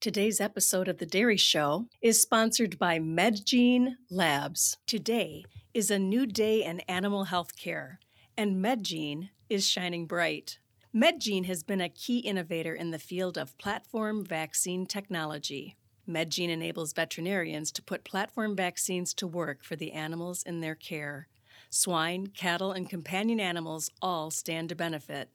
Today's 0.00 0.40
episode 0.40 0.88
of 0.88 0.96
The 0.96 1.04
Dairy 1.04 1.36
Show 1.36 1.84
is 2.00 2.22
sponsored 2.22 2.78
by 2.78 2.98
MedGene 2.98 3.96
Labs. 4.10 4.78
Today 4.86 5.44
is 5.74 5.90
a 5.90 5.98
new 5.98 6.24
day 6.24 6.64
in 6.64 6.80
animal 6.88 7.24
health 7.24 7.54
care, 7.54 8.00
and 8.34 8.64
MedGene 8.64 9.28
is 9.50 9.68
shining 9.68 10.06
bright. 10.06 10.58
MedGene 10.96 11.44
has 11.44 11.62
been 11.62 11.82
a 11.82 11.90
key 11.90 12.20
innovator 12.20 12.74
in 12.74 12.92
the 12.92 12.98
field 12.98 13.36
of 13.36 13.58
platform 13.58 14.24
vaccine 14.24 14.86
technology. 14.86 15.76
MedGene 16.08 16.48
enables 16.48 16.94
veterinarians 16.94 17.70
to 17.72 17.82
put 17.82 18.02
platform 18.02 18.56
vaccines 18.56 19.12
to 19.12 19.26
work 19.26 19.62
for 19.62 19.76
the 19.76 19.92
animals 19.92 20.42
in 20.44 20.60
their 20.60 20.74
care. 20.74 21.28
Swine, 21.68 22.28
cattle, 22.28 22.72
and 22.72 22.88
companion 22.88 23.38
animals 23.38 23.90
all 24.00 24.30
stand 24.30 24.70
to 24.70 24.74
benefit. 24.74 25.28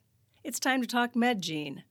It's 0.44 0.60
time 0.60 0.82
to 0.82 0.88
talk 0.88 1.14
MedGene. 1.14 1.84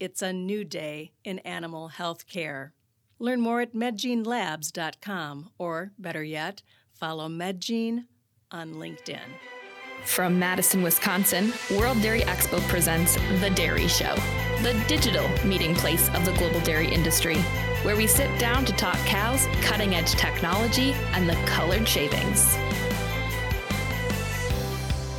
It's 0.00 0.22
a 0.22 0.32
new 0.32 0.62
day 0.62 1.10
in 1.24 1.40
animal 1.40 1.88
health 1.88 2.28
care. 2.28 2.72
Learn 3.18 3.40
more 3.40 3.60
at 3.60 3.74
medgenelabs.com 3.74 5.50
or, 5.58 5.90
better 5.98 6.22
yet, 6.22 6.62
follow 6.92 7.28
MedGene 7.28 8.04
on 8.52 8.74
LinkedIn. 8.74 9.26
From 10.04 10.38
Madison, 10.38 10.82
Wisconsin, 10.82 11.52
World 11.76 12.00
Dairy 12.00 12.20
Expo 12.20 12.60
presents 12.68 13.16
The 13.40 13.50
Dairy 13.56 13.88
Show, 13.88 14.14
the 14.62 14.80
digital 14.86 15.28
meeting 15.44 15.74
place 15.74 16.08
of 16.10 16.24
the 16.24 16.32
global 16.34 16.60
dairy 16.60 16.88
industry, 16.88 17.38
where 17.82 17.96
we 17.96 18.06
sit 18.06 18.38
down 18.38 18.64
to 18.66 18.72
talk 18.74 18.98
cows, 18.98 19.48
cutting 19.62 19.96
edge 19.96 20.12
technology, 20.12 20.92
and 21.12 21.28
the 21.28 21.34
colored 21.44 21.88
shavings. 21.88 22.56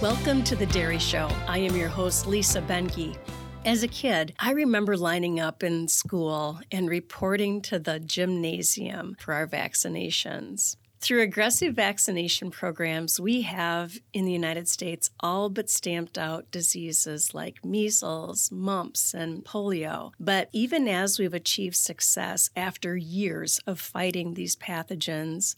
Welcome 0.01 0.41
to 0.45 0.55
The 0.55 0.67
Dairy 0.67 0.99
Show. 0.99 1.27
I 1.49 1.57
am 1.57 1.75
your 1.75 1.89
host, 1.89 2.27
Lisa 2.27 2.61
Benke. 2.61 3.17
As 3.65 3.83
a 3.83 3.89
kid, 3.89 4.33
I 4.39 4.51
remember 4.51 4.95
lining 4.95 5.39
up 5.39 5.63
in 5.63 5.89
school 5.89 6.61
and 6.71 6.89
reporting 6.89 7.61
to 7.63 7.77
the 7.77 7.99
gymnasium 7.99 9.17
for 9.19 9.33
our 9.33 9.45
vaccinations. 9.45 10.77
Through 11.01 11.21
aggressive 11.21 11.75
vaccination 11.75 12.51
programs, 12.51 13.19
we 13.19 13.41
have 13.41 13.99
in 14.13 14.25
the 14.25 14.31
United 14.31 14.69
States 14.69 15.09
all 15.19 15.49
but 15.49 15.69
stamped 15.69 16.17
out 16.17 16.49
diseases 16.51 17.33
like 17.33 17.63
measles, 17.63 18.49
mumps, 18.51 19.13
and 19.13 19.43
polio. 19.43 20.11
But 20.19 20.49
even 20.53 20.87
as 20.87 21.19
we've 21.19 21.33
achieved 21.33 21.75
success 21.75 22.49
after 22.55 22.95
years 22.95 23.59
of 23.67 23.79
fighting 23.79 24.33
these 24.33 24.55
pathogens, 24.55 25.55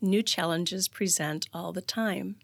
new 0.00 0.22
challenges 0.22 0.88
present 0.88 1.48
all 1.54 1.72
the 1.72 1.82
time. 1.82 2.36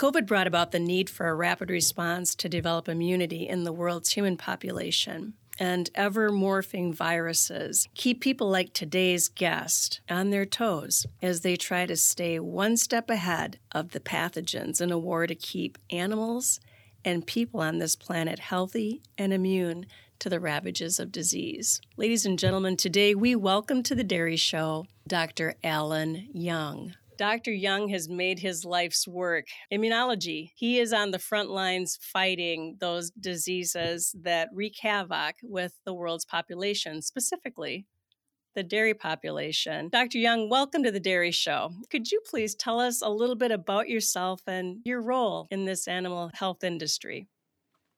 COVID 0.00 0.26
brought 0.26 0.46
about 0.46 0.70
the 0.70 0.80
need 0.80 1.10
for 1.10 1.28
a 1.28 1.34
rapid 1.34 1.68
response 1.68 2.34
to 2.36 2.48
develop 2.48 2.88
immunity 2.88 3.46
in 3.46 3.64
the 3.64 3.72
world's 3.72 4.12
human 4.12 4.38
population. 4.38 5.34
And 5.58 5.90
ever 5.94 6.30
morphing 6.30 6.94
viruses 6.94 7.86
keep 7.94 8.22
people 8.22 8.48
like 8.48 8.72
today's 8.72 9.28
guest 9.28 10.00
on 10.08 10.30
their 10.30 10.46
toes 10.46 11.06
as 11.20 11.42
they 11.42 11.54
try 11.54 11.84
to 11.84 11.96
stay 11.96 12.40
one 12.40 12.78
step 12.78 13.10
ahead 13.10 13.58
of 13.72 13.90
the 13.90 14.00
pathogens 14.00 14.80
in 14.80 14.90
a 14.90 14.96
war 14.96 15.26
to 15.26 15.34
keep 15.34 15.76
animals 15.90 16.60
and 17.04 17.26
people 17.26 17.60
on 17.60 17.76
this 17.76 17.94
planet 17.94 18.38
healthy 18.38 19.02
and 19.18 19.34
immune 19.34 19.84
to 20.18 20.30
the 20.30 20.40
ravages 20.40 20.98
of 20.98 21.12
disease. 21.12 21.82
Ladies 21.98 22.24
and 22.24 22.38
gentlemen, 22.38 22.78
today 22.78 23.14
we 23.14 23.36
welcome 23.36 23.82
to 23.82 23.94
the 23.94 24.02
Dairy 24.02 24.36
Show 24.36 24.86
Dr. 25.06 25.56
Alan 25.62 26.26
Young. 26.32 26.94
Dr. 27.20 27.52
Young 27.52 27.90
has 27.90 28.08
made 28.08 28.38
his 28.38 28.64
life's 28.64 29.06
work 29.06 29.48
immunology. 29.70 30.52
He 30.56 30.78
is 30.78 30.90
on 30.90 31.10
the 31.10 31.18
front 31.18 31.50
lines 31.50 31.98
fighting 32.00 32.78
those 32.80 33.10
diseases 33.10 34.16
that 34.22 34.48
wreak 34.54 34.78
havoc 34.80 35.34
with 35.42 35.74
the 35.84 35.92
world's 35.92 36.24
population, 36.24 37.02
specifically 37.02 37.84
the 38.54 38.62
dairy 38.62 38.94
population. 38.94 39.90
Dr. 39.90 40.16
Young, 40.16 40.48
welcome 40.48 40.82
to 40.82 40.90
the 40.90 40.98
Dairy 40.98 41.30
Show. 41.30 41.72
Could 41.90 42.10
you 42.10 42.22
please 42.24 42.54
tell 42.54 42.80
us 42.80 43.02
a 43.02 43.10
little 43.10 43.36
bit 43.36 43.50
about 43.50 43.90
yourself 43.90 44.40
and 44.46 44.78
your 44.86 45.02
role 45.02 45.46
in 45.50 45.66
this 45.66 45.86
animal 45.86 46.30
health 46.32 46.64
industry? 46.64 47.28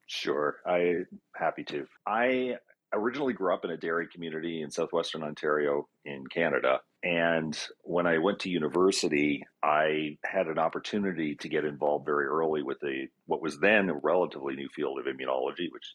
Sure, 0.09 0.57
I 0.67 1.05
happy 1.37 1.63
to. 1.67 1.87
I 2.09 2.57
originally 2.93 3.33
grew 3.33 3.55
up 3.55 3.65
in 3.65 3.71
a 3.71 3.77
dairy 3.77 4.07
community 4.13 4.63
in 4.63 4.71
southwestern 4.71 5.23
Ontario 5.23 5.89
in 6.05 6.27
Canada. 6.27 6.81
And 7.03 7.59
when 7.83 8.07
I 8.07 8.19
went 8.19 8.41
to 8.41 8.51
university, 8.51 9.45
I 9.63 10.19
had 10.25 10.47
an 10.47 10.59
opportunity 10.59 11.35
to 11.37 11.49
get 11.49 11.65
involved 11.65 12.07
very 12.07 12.27
early 12.27 12.63
with 12.63 12.79
the 12.81 13.07
what 13.27 13.43
was 13.43 13.59
then 13.59 13.89
a 13.89 13.95
relatively 13.95 14.55
new 14.55 14.69
field 14.75 14.99
of 14.99 15.07
immunology, 15.07 15.71
which 15.71 15.95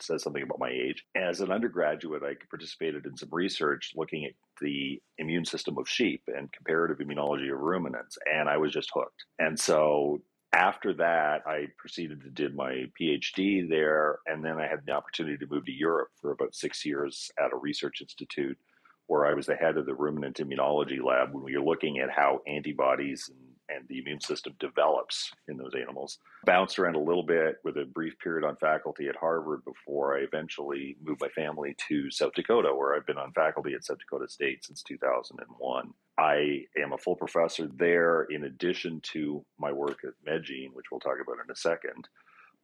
says 0.00 0.22
something 0.22 0.42
about 0.42 0.60
my 0.60 0.70
age. 0.70 1.04
As 1.16 1.40
an 1.40 1.50
undergraduate, 1.50 2.22
I 2.22 2.34
participated 2.50 3.06
in 3.06 3.16
some 3.16 3.28
research 3.32 3.92
looking 3.96 4.24
at 4.24 4.32
the 4.60 5.00
immune 5.18 5.44
system 5.44 5.76
of 5.78 5.88
sheep 5.88 6.22
and 6.28 6.52
comparative 6.52 6.98
immunology 6.98 7.52
of 7.52 7.58
ruminants, 7.58 8.16
and 8.32 8.48
I 8.48 8.56
was 8.56 8.72
just 8.72 8.90
hooked. 8.92 9.24
And 9.38 9.58
so 9.58 10.22
after 10.52 10.94
that, 10.94 11.42
I 11.46 11.66
proceeded 11.76 12.22
to 12.22 12.30
do 12.30 12.48
my 12.54 12.84
PhD 13.00 13.68
there, 13.68 14.18
and 14.26 14.44
then 14.44 14.58
I 14.58 14.66
had 14.66 14.80
the 14.86 14.92
opportunity 14.92 15.36
to 15.38 15.46
move 15.52 15.66
to 15.66 15.72
Europe 15.72 16.08
for 16.20 16.30
about 16.30 16.54
six 16.54 16.84
years 16.84 17.30
at 17.38 17.52
a 17.52 17.56
research 17.56 18.00
institute 18.00 18.58
where 19.06 19.26
I 19.26 19.34
was 19.34 19.46
the 19.46 19.56
head 19.56 19.76
of 19.76 19.86
the 19.86 19.94
ruminant 19.94 20.36
immunology 20.36 21.02
lab. 21.02 21.32
When 21.32 21.44
we 21.44 21.56
were 21.56 21.64
looking 21.64 21.98
at 21.98 22.10
how 22.10 22.40
antibodies 22.46 23.28
and, 23.28 23.47
and 23.68 23.86
the 23.88 23.98
immune 23.98 24.20
system 24.20 24.54
develops 24.58 25.30
in 25.48 25.56
those 25.56 25.74
animals. 25.74 26.18
Bounced 26.44 26.78
around 26.78 26.96
a 26.96 27.00
little 27.00 27.22
bit 27.22 27.56
with 27.64 27.76
a 27.76 27.84
brief 27.84 28.18
period 28.18 28.46
on 28.46 28.56
faculty 28.56 29.08
at 29.08 29.16
Harvard 29.16 29.64
before 29.64 30.16
I 30.16 30.20
eventually 30.20 30.96
moved 31.02 31.20
my 31.20 31.28
family 31.28 31.76
to 31.88 32.10
South 32.10 32.32
Dakota, 32.34 32.74
where 32.74 32.94
I've 32.94 33.06
been 33.06 33.18
on 33.18 33.32
faculty 33.32 33.74
at 33.74 33.84
South 33.84 33.98
Dakota 33.98 34.28
State 34.28 34.64
since 34.64 34.82
2001. 34.82 35.92
I 36.18 36.64
am 36.82 36.92
a 36.92 36.98
full 36.98 37.16
professor 37.16 37.68
there 37.76 38.24
in 38.24 38.44
addition 38.44 39.00
to 39.12 39.44
my 39.58 39.72
work 39.72 40.00
at 40.04 40.14
MedGene, 40.26 40.72
which 40.72 40.86
we'll 40.90 41.00
talk 41.00 41.18
about 41.22 41.44
in 41.44 41.50
a 41.50 41.56
second. 41.56 42.08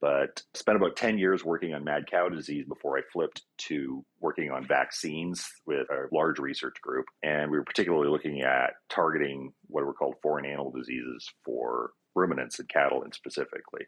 But 0.00 0.42
spent 0.52 0.76
about 0.76 0.96
10 0.96 1.18
years 1.18 1.44
working 1.44 1.72
on 1.72 1.84
mad 1.84 2.10
cow 2.10 2.28
disease 2.28 2.66
before 2.68 2.98
I 2.98 3.02
flipped 3.12 3.42
to 3.68 4.04
working 4.20 4.50
on 4.50 4.66
vaccines 4.66 5.48
with 5.66 5.88
a 5.90 6.08
large 6.12 6.38
research 6.38 6.76
group. 6.82 7.06
And 7.22 7.50
we 7.50 7.56
were 7.56 7.64
particularly 7.64 8.08
looking 8.08 8.42
at 8.42 8.74
targeting 8.90 9.52
what 9.68 9.84
were 9.84 9.94
called 9.94 10.16
foreign 10.22 10.44
animal 10.44 10.72
diseases 10.72 11.26
for 11.44 11.92
ruminants 12.14 12.58
and 12.58 12.68
cattle, 12.68 13.02
and 13.02 13.14
specifically. 13.14 13.86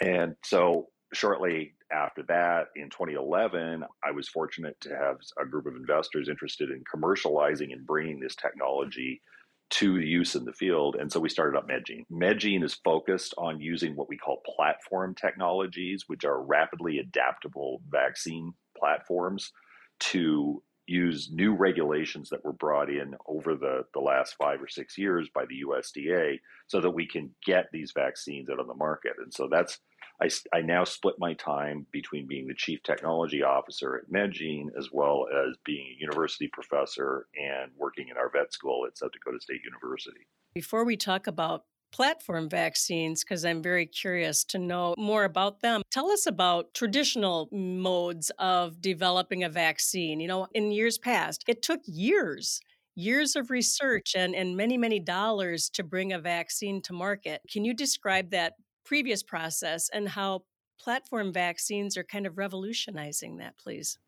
And 0.00 0.34
so 0.44 0.88
shortly 1.12 1.74
after 1.90 2.22
that, 2.24 2.66
in 2.76 2.90
2011, 2.90 3.84
I 4.04 4.10
was 4.10 4.28
fortunate 4.28 4.76
to 4.82 4.90
have 4.90 5.16
a 5.40 5.46
group 5.46 5.66
of 5.66 5.76
investors 5.76 6.28
interested 6.28 6.70
in 6.70 6.82
commercializing 6.84 7.72
and 7.72 7.86
bringing 7.86 8.20
this 8.20 8.34
technology 8.34 9.22
to 9.70 9.98
use 9.98 10.34
in 10.34 10.44
the 10.44 10.52
field. 10.52 10.96
And 10.98 11.12
so 11.12 11.20
we 11.20 11.28
started 11.28 11.58
up 11.58 11.68
MedGene. 11.68 12.06
MedGene 12.10 12.64
is 12.64 12.74
focused 12.74 13.34
on 13.36 13.60
using 13.60 13.96
what 13.96 14.08
we 14.08 14.16
call 14.16 14.42
platform 14.56 15.14
technologies, 15.14 16.04
which 16.06 16.24
are 16.24 16.42
rapidly 16.42 16.98
adaptable 16.98 17.80
vaccine 17.90 18.54
platforms 18.78 19.52
to 20.00 20.62
use 20.86 21.30
new 21.30 21.54
regulations 21.54 22.30
that 22.30 22.42
were 22.44 22.52
brought 22.52 22.88
in 22.88 23.14
over 23.26 23.54
the, 23.54 23.82
the 23.92 24.00
last 24.00 24.34
five 24.40 24.62
or 24.62 24.68
six 24.68 24.96
years 24.96 25.28
by 25.34 25.44
the 25.44 25.62
USDA 25.66 26.38
so 26.66 26.80
that 26.80 26.90
we 26.90 27.06
can 27.06 27.30
get 27.44 27.66
these 27.72 27.92
vaccines 27.94 28.48
out 28.48 28.58
on 28.58 28.66
the 28.66 28.74
market. 28.74 29.12
And 29.22 29.32
so 29.32 29.48
that's 29.50 29.78
I, 30.20 30.28
I 30.52 30.60
now 30.62 30.84
split 30.84 31.14
my 31.18 31.34
time 31.34 31.86
between 31.92 32.26
being 32.26 32.46
the 32.48 32.54
chief 32.54 32.82
technology 32.82 33.42
officer 33.42 33.96
at 33.96 34.12
MedGene 34.12 34.66
as 34.76 34.88
well 34.92 35.26
as 35.32 35.56
being 35.64 35.86
a 35.86 36.00
university 36.00 36.48
professor 36.52 37.26
and 37.38 37.70
working 37.76 38.08
in 38.08 38.16
our 38.16 38.30
vet 38.30 38.52
school 38.52 38.84
at 38.86 38.98
South 38.98 39.12
Dakota 39.12 39.38
State 39.40 39.60
University. 39.64 40.26
Before 40.54 40.84
we 40.84 40.96
talk 40.96 41.26
about 41.26 41.64
platform 41.92 42.48
vaccines, 42.48 43.22
because 43.22 43.44
I'm 43.44 43.62
very 43.62 43.86
curious 43.86 44.44
to 44.46 44.58
know 44.58 44.94
more 44.98 45.24
about 45.24 45.60
them, 45.60 45.82
tell 45.90 46.10
us 46.10 46.26
about 46.26 46.74
traditional 46.74 47.48
modes 47.52 48.30
of 48.38 48.80
developing 48.80 49.44
a 49.44 49.48
vaccine. 49.48 50.20
You 50.20 50.28
know, 50.28 50.48
in 50.52 50.72
years 50.72 50.98
past, 50.98 51.44
it 51.46 51.62
took 51.62 51.80
years 51.86 52.60
years 52.98 53.36
of 53.36 53.48
research 53.48 54.16
and, 54.16 54.34
and 54.34 54.56
many, 54.56 54.76
many 54.76 54.98
dollars 54.98 55.70
to 55.70 55.84
bring 55.84 56.12
a 56.12 56.18
vaccine 56.18 56.82
to 56.82 56.92
market. 56.92 57.40
Can 57.48 57.64
you 57.64 57.72
describe 57.72 58.30
that 58.30 58.54
previous 58.88 59.22
process 59.22 59.90
and 59.92 60.08
how 60.08 60.42
platform 60.80 61.30
vaccines 61.30 61.94
are 61.98 62.04
kind 62.04 62.26
of 62.26 62.38
revolutionizing 62.38 63.36
that, 63.36 63.54
please? 63.58 63.98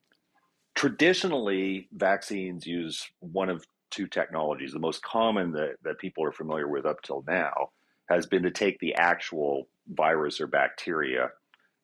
Traditionally, 0.74 1.86
vaccines 1.92 2.66
use 2.66 3.06
one 3.18 3.50
of 3.50 3.66
two 3.90 4.06
technologies. 4.06 4.72
The 4.72 4.78
most 4.78 5.02
common 5.02 5.52
that, 5.52 5.74
that 5.82 5.98
people 5.98 6.24
are 6.24 6.32
familiar 6.32 6.66
with 6.66 6.86
up 6.86 7.02
till 7.02 7.22
now 7.28 7.68
has 8.08 8.24
been 8.26 8.42
to 8.44 8.50
take 8.50 8.78
the 8.78 8.94
actual 8.94 9.68
virus 9.88 10.40
or 10.40 10.46
bacteria 10.46 11.28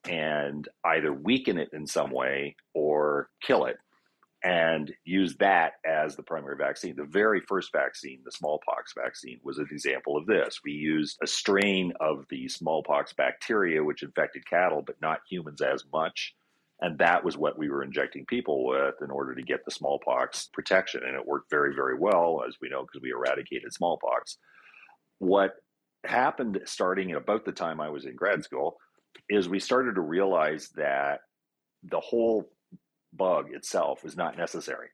and 0.09 0.67
either 0.85 1.13
weaken 1.13 1.59
it 1.59 1.69
in 1.75 1.87
some 1.87 2.11
way 2.11 2.57
or 2.73 3.29
kill 3.43 3.67
it 3.67 3.77
and 4.47 4.95
use 5.05 5.35
that 5.39 5.73
as 5.85 6.15
the 6.15 6.23
primary 6.23 6.57
vaccine. 6.57 6.95
The 6.95 7.03
very 7.03 7.41
first 7.41 7.73
vaccine, 7.73 8.21
the 8.25 8.31
smallpox 8.31 8.93
vaccine, 8.97 9.41
was 9.43 9.59
an 9.59 9.67
example 9.73 10.17
of 10.17 10.27
this. 10.27 10.61
We 10.65 10.71
used 10.71 11.19
a 11.21 11.27
strain 11.27 11.93
of 11.99 12.27
the 12.31 12.47
smallpox 12.47 13.13
bacteria, 13.13 13.83
which 13.83 14.05
infected 14.05 14.49
cattle, 14.49 14.83
but 14.87 15.01
not 15.03 15.19
humans 15.29 15.61
as 15.61 15.85
much, 15.93 16.33
And 16.81 16.99
that 16.99 17.25
was 17.25 17.37
what 17.39 17.59
we 17.59 17.71
were 17.71 17.83
injecting 17.83 18.27
people 18.27 18.67
with 18.67 18.97
in 19.03 19.11
order 19.11 19.35
to 19.35 19.43
get 19.43 19.65
the 19.65 19.71
smallpox 19.71 20.49
protection. 20.53 21.03
And 21.05 21.17
it 21.17 21.27
worked 21.27 21.51
very, 21.51 21.75
very 21.75 21.99
well, 21.99 22.43
as 22.47 22.57
we 22.61 22.69
know, 22.69 22.83
because 22.83 23.01
we 23.01 23.11
eradicated 23.11 23.73
smallpox. 23.73 24.37
What 25.19 25.55
happened 26.05 26.61
starting 26.67 27.13
at 27.13 27.17
about 27.17 27.47
the 27.47 27.53
time 27.53 27.81
I 27.81 27.89
was 27.89 28.05
in 28.05 28.15
grad 28.15 28.45
school 28.45 28.77
is 29.31 29.49
we 29.49 29.59
started 29.59 29.95
to 29.95 30.03
realize 30.03 30.69
that 30.77 31.21
the 31.83 32.01
whole 32.01 32.45
bug 33.17 33.53
itself 33.53 34.05
is 34.05 34.17
not 34.17 34.37
necessary. 34.37 34.89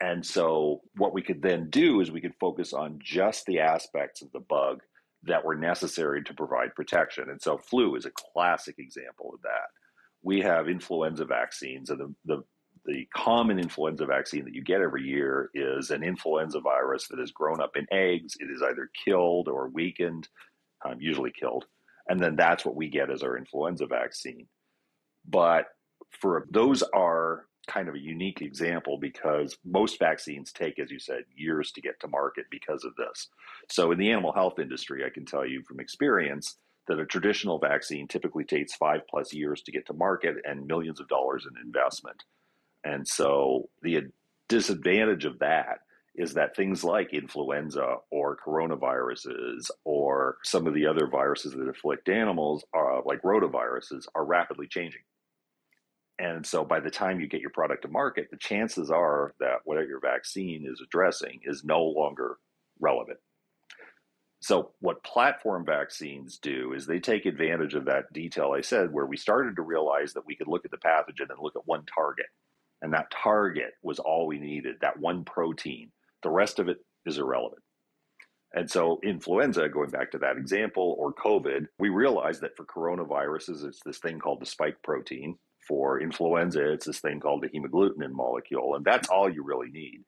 And 0.00 0.24
so, 0.26 0.80
what 0.96 1.14
we 1.14 1.22
could 1.22 1.42
then 1.42 1.70
do 1.70 2.00
is 2.00 2.10
we 2.10 2.20
could 2.20 2.34
focus 2.40 2.72
on 2.72 2.98
just 3.00 3.46
the 3.46 3.60
aspects 3.60 4.20
of 4.20 4.32
the 4.32 4.40
bug 4.40 4.80
that 5.22 5.44
were 5.44 5.54
necessary 5.54 6.24
to 6.24 6.34
provide 6.34 6.74
protection. 6.74 7.30
And 7.30 7.40
so, 7.40 7.56
flu 7.56 7.94
is 7.94 8.04
a 8.04 8.10
classic 8.32 8.76
example 8.78 9.30
of 9.32 9.42
that. 9.42 9.68
We 10.22 10.40
have 10.40 10.68
influenza 10.68 11.24
vaccines, 11.24 11.90
and 11.90 12.00
the, 12.00 12.14
the, 12.24 12.42
the 12.84 13.06
common 13.14 13.60
influenza 13.60 14.04
vaccine 14.04 14.44
that 14.44 14.54
you 14.54 14.64
get 14.64 14.80
every 14.80 15.02
year 15.02 15.50
is 15.54 15.90
an 15.90 16.02
influenza 16.02 16.58
virus 16.58 17.06
that 17.08 17.20
has 17.20 17.30
grown 17.30 17.60
up 17.60 17.76
in 17.76 17.86
eggs. 17.92 18.34
It 18.40 18.50
is 18.50 18.60
either 18.60 18.90
killed 19.04 19.46
or 19.46 19.68
weakened, 19.68 20.26
um, 20.84 20.96
usually 21.00 21.32
killed. 21.38 21.64
And 22.08 22.18
then 22.18 22.34
that's 22.34 22.64
what 22.64 22.74
we 22.74 22.88
get 22.88 23.10
as 23.10 23.22
our 23.22 23.36
influenza 23.36 23.86
vaccine. 23.86 24.48
But 25.28 25.66
for 26.20 26.46
those 26.50 26.82
are 26.94 27.46
kind 27.66 27.88
of 27.88 27.94
a 27.94 28.00
unique 28.00 28.42
example 28.42 28.98
because 28.98 29.56
most 29.64 29.98
vaccines 29.98 30.52
take, 30.52 30.78
as 30.78 30.90
you 30.90 30.98
said, 30.98 31.24
years 31.36 31.70
to 31.72 31.80
get 31.80 31.98
to 32.00 32.08
market 32.08 32.46
because 32.50 32.84
of 32.84 32.94
this. 32.96 33.28
So, 33.70 33.92
in 33.92 33.98
the 33.98 34.10
animal 34.10 34.32
health 34.32 34.58
industry, 34.58 35.04
I 35.04 35.10
can 35.10 35.24
tell 35.24 35.46
you 35.46 35.62
from 35.62 35.80
experience 35.80 36.56
that 36.88 36.98
a 36.98 37.06
traditional 37.06 37.58
vaccine 37.58 38.08
typically 38.08 38.44
takes 38.44 38.74
five 38.74 39.02
plus 39.08 39.32
years 39.32 39.62
to 39.62 39.72
get 39.72 39.86
to 39.86 39.92
market 39.92 40.36
and 40.44 40.66
millions 40.66 41.00
of 41.00 41.08
dollars 41.08 41.46
in 41.48 41.64
investment. 41.64 42.22
And 42.84 43.06
so, 43.06 43.68
the 43.82 44.08
disadvantage 44.48 45.24
of 45.24 45.38
that 45.38 45.78
is 46.14 46.34
that 46.34 46.54
things 46.54 46.84
like 46.84 47.14
influenza 47.14 47.96
or 48.10 48.36
coronaviruses 48.36 49.70
or 49.84 50.36
some 50.42 50.66
of 50.66 50.74
the 50.74 50.86
other 50.86 51.06
viruses 51.06 51.52
that 51.52 51.68
afflict 51.68 52.08
animals, 52.08 52.64
are, 52.74 52.98
uh, 52.98 53.02
like 53.06 53.22
rotaviruses, 53.22 54.04
are 54.14 54.24
rapidly 54.24 54.66
changing. 54.66 55.00
And 56.22 56.46
so 56.46 56.64
by 56.64 56.78
the 56.78 56.90
time 56.90 57.18
you 57.18 57.26
get 57.26 57.40
your 57.40 57.50
product 57.50 57.82
to 57.82 57.88
market, 57.88 58.28
the 58.30 58.36
chances 58.36 58.92
are 58.92 59.34
that 59.40 59.56
whatever 59.64 59.88
your 59.88 59.98
vaccine 59.98 60.64
is 60.64 60.80
addressing 60.80 61.40
is 61.42 61.64
no 61.64 61.82
longer 61.82 62.38
relevant. 62.78 63.18
So, 64.40 64.70
what 64.80 65.02
platform 65.02 65.64
vaccines 65.64 66.38
do 66.38 66.74
is 66.74 66.86
they 66.86 67.00
take 67.00 67.26
advantage 67.26 67.74
of 67.74 67.84
that 67.86 68.12
detail 68.12 68.52
I 68.56 68.60
said, 68.60 68.92
where 68.92 69.06
we 69.06 69.16
started 69.16 69.56
to 69.56 69.62
realize 69.62 70.12
that 70.12 70.26
we 70.26 70.36
could 70.36 70.46
look 70.48 70.64
at 70.64 70.70
the 70.70 70.76
pathogen 70.76 71.30
and 71.30 71.38
look 71.40 71.56
at 71.56 71.66
one 71.66 71.84
target. 71.92 72.26
And 72.82 72.92
that 72.92 73.10
target 73.10 73.72
was 73.82 73.98
all 73.98 74.26
we 74.26 74.38
needed, 74.38 74.76
that 74.80 74.98
one 74.98 75.24
protein. 75.24 75.90
The 76.22 76.30
rest 76.30 76.58
of 76.58 76.68
it 76.68 76.78
is 77.04 77.18
irrelevant. 77.18 77.62
And 78.54 78.70
so, 78.70 79.00
influenza, 79.02 79.68
going 79.68 79.90
back 79.90 80.12
to 80.12 80.18
that 80.18 80.36
example, 80.36 80.96
or 80.98 81.12
COVID, 81.14 81.66
we 81.78 81.88
realized 81.88 82.42
that 82.42 82.56
for 82.56 82.64
coronaviruses, 82.64 83.64
it's 83.64 83.80
this 83.84 83.98
thing 83.98 84.18
called 84.18 84.40
the 84.40 84.46
spike 84.46 84.76
protein, 84.82 85.36
for 85.66 86.00
influenza, 86.00 86.72
it's 86.72 86.86
this 86.86 87.00
thing 87.00 87.20
called 87.20 87.42
the 87.42 87.48
hemagglutinin 87.48 88.12
molecule, 88.12 88.74
and 88.74 88.84
that's 88.84 89.08
all 89.08 89.30
you 89.30 89.42
really 89.42 89.70
need. 89.70 90.04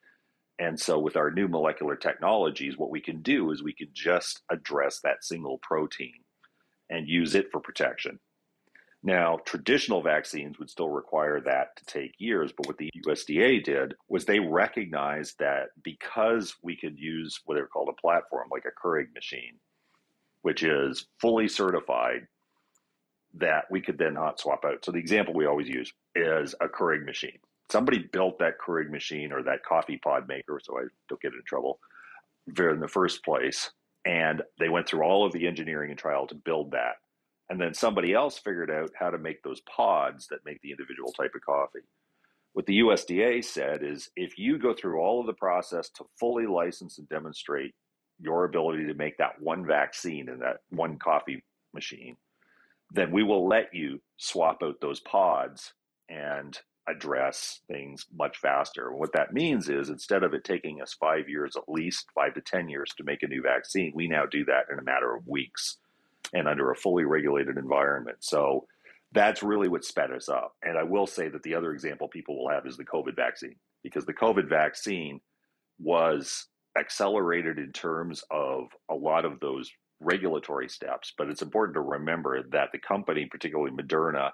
And 0.59 0.79
so, 0.79 0.99
with 0.99 1.17
our 1.17 1.31
new 1.31 1.49
molecular 1.49 1.97
technologies, 1.97 2.79
what 2.79 2.91
we 2.91 3.01
can 3.01 3.23
do 3.23 3.51
is 3.51 3.63
we 3.63 3.73
can 3.73 3.89
just 3.93 4.43
address 4.51 5.01
that 5.01 5.25
single 5.25 5.59
protein 5.59 6.23
and 6.91 7.09
use 7.09 7.35
it 7.35 7.51
for 7.51 7.61
protection. 7.61 8.21
Now, 9.03 9.39
traditional 9.45 10.01
vaccines 10.01 10.59
would 10.59 10.71
still 10.71 10.89
require 10.89 11.39
that 11.43 11.77
to 11.77 11.85
take 11.85 12.15
years, 12.19 12.53
but 12.57 12.67
what 12.67 12.79
the 12.79 12.91
USDA 13.07 13.63
did 13.63 13.95
was 14.09 14.25
they 14.25 14.39
recognized 14.39 15.39
that 15.41 15.69
because 15.83 16.55
we 16.63 16.75
could 16.75 16.99
use 16.99 17.41
what 17.45 17.57
they're 17.57 17.67
called 17.67 17.91
a 17.91 18.01
platform, 18.01 18.49
like 18.51 18.65
a 18.65 18.81
Keurig 18.81 19.13
machine, 19.13 19.59
which 20.41 20.63
is 20.63 21.07
fully 21.21 21.49
certified 21.49 22.29
that 23.39 23.65
we 23.71 23.81
could 23.81 23.99
then 23.99 24.15
hot 24.15 24.39
swap 24.39 24.65
out. 24.65 24.85
So 24.85 24.93
the 24.93 24.99
example 24.99 25.35
we 25.35 25.47
always 25.47 25.69
use 25.69 25.93
is 26.15 26.55
a 26.61 26.69
Keurig 26.69 27.05
machine. 27.05 27.39
Somebody 27.71 27.99
built 27.99 28.39
that 28.39 28.59
Keurig 28.65 28.91
machine 28.91 29.33
or 29.33 29.43
that 29.43 29.65
coffee 29.65 29.97
pod 29.97 30.29
maker, 30.29 30.61
so 30.63 30.79
I 30.79 30.85
don't 31.09 31.21
get 31.21 31.33
in 31.33 31.43
trouble, 31.47 31.79
in 32.47 32.81
the 32.81 32.89
first 32.89 33.25
place. 33.25 33.71
And 34.05 34.43
they 34.59 34.69
went 34.69 34.87
through 34.87 35.03
all 35.03 35.25
of 35.27 35.33
the 35.33 35.47
engineering 35.47 35.91
and 35.91 35.99
trial 35.99 36.27
to 36.27 36.35
build 36.35 36.73
that. 36.73 36.97
And 37.49 37.61
then 37.61 37.75
somebody 37.75 38.13
else 38.13 38.39
figured 38.39 38.71
out 38.71 38.91
how 38.99 39.11
to 39.11 39.19
make 39.19 39.43
those 39.43 39.61
pods 39.63 40.29
that 40.29 40.45
make 40.45 40.61
the 40.63 40.71
individual 40.71 41.13
type 41.13 41.33
of 41.35 41.43
coffee. 41.43 41.81
What 42.53 42.67
the 42.67 42.81
USDA 42.81 43.45
said 43.45 43.83
is 43.83 44.11
if 44.15 44.39
you 44.39 44.59
go 44.59 44.75
through 44.75 45.01
all 45.01 45.21
of 45.21 45.27
the 45.27 45.33
process 45.33 45.89
to 45.91 46.05
fully 46.19 46.47
license 46.47 46.99
and 46.99 47.09
demonstrate 47.09 47.75
your 48.21 48.45
ability 48.45 48.87
to 48.87 48.95
make 48.95 49.19
that 49.19 49.41
one 49.41 49.67
vaccine 49.67 50.29
in 50.29 50.39
that 50.39 50.59
one 50.71 50.99
coffee 50.99 51.43
machine, 51.73 52.17
then 52.91 53.11
we 53.11 53.23
will 53.23 53.49
let 53.49 53.71
you 53.73 54.01
swap 54.17 54.59
out 54.63 54.81
those 54.81 55.01
pods 55.01 55.73
and 56.09 56.59
address 56.87 57.61
things 57.67 58.07
much 58.15 58.37
faster. 58.37 58.93
what 58.93 59.13
that 59.13 59.33
means 59.33 59.69
is 59.69 59.89
instead 59.89 60.23
of 60.23 60.35
it 60.35 60.45
taking 60.45 60.83
us 60.83 60.95
five 61.01 61.29
years, 61.29 61.57
at 61.57 61.69
least 61.69 62.07
five 62.15 62.35
to 62.35 62.43
10 62.43 62.69
years 62.69 62.91
to 62.97 63.05
make 63.05 63.23
a 63.23 63.27
new 63.27 63.43
vaccine, 63.43 63.93
we 63.95 64.07
now 64.07 64.27
do 64.27 64.45
that 64.45 64.67
in 64.71 64.79
a 64.79 64.83
matter 64.83 65.15
of 65.15 65.27
weeks 65.27 65.79
and 66.35 66.47
under 66.47 66.71
a 66.71 66.77
fully 66.77 67.05
regulated 67.05 67.57
environment. 67.57 68.19
So 68.21 68.67
that's 69.13 69.43
really 69.43 69.69
what 69.69 69.85
sped 69.85 70.13
us 70.13 70.29
up. 70.29 70.55
And 70.63 70.77
I 70.77 70.83
will 70.83 71.07
say 71.07 71.29
that 71.29 71.43
the 71.43 71.55
other 71.55 71.73
example 71.73 72.09
people 72.09 72.37
will 72.37 72.51
have 72.51 72.67
is 72.67 72.77
the 72.77 72.85
COVID 72.85 73.17
vaccine, 73.17 73.57
because 73.83 74.05
the 74.05 74.13
COVID 74.13 74.49
vaccine 74.49 75.21
was 75.79 76.49
accelerated 76.79 77.59
in 77.59 77.73
terms 77.73 78.25
of 78.31 78.67
a 78.91 78.95
lot 78.95 79.25
of 79.25 79.41
those 79.41 79.71
regulatory 80.05 80.69
steps. 80.69 81.13
But 81.17 81.29
it's 81.29 81.43
important 81.43 81.75
to 81.75 81.81
remember 81.81 82.43
that 82.51 82.71
the 82.73 82.79
company, 82.79 83.27
particularly 83.27 83.73
Moderna, 83.73 84.31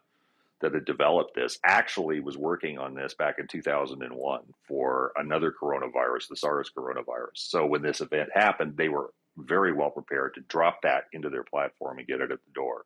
that 0.61 0.75
had 0.75 0.85
developed 0.85 1.35
this, 1.35 1.59
actually 1.65 2.21
was 2.21 2.37
working 2.37 2.79
on 2.79 2.95
this 2.95 3.15
back 3.15 3.37
in 3.39 3.47
2001 3.47 4.41
for 4.69 5.13
another 5.17 5.53
coronavirus, 5.53 6.29
the 6.29 6.37
SARS 6.37 6.71
coronavirus. 6.77 7.37
So 7.37 7.67
when 7.67 7.83
this 7.83 8.01
event 8.01 8.29
happened, 8.35 8.77
they 8.77 8.89
were 8.89 9.13
very 9.39 9.73
well 9.73 9.91
prepared 9.91 10.35
to 10.35 10.43
drop 10.43 10.83
that 10.83 11.05
into 11.13 11.31
their 11.31 11.45
platform 11.45 11.99
and 11.99 12.07
get 12.07 12.21
it 12.21 12.31
at 12.31 12.45
the 12.45 12.53
door. 12.55 12.85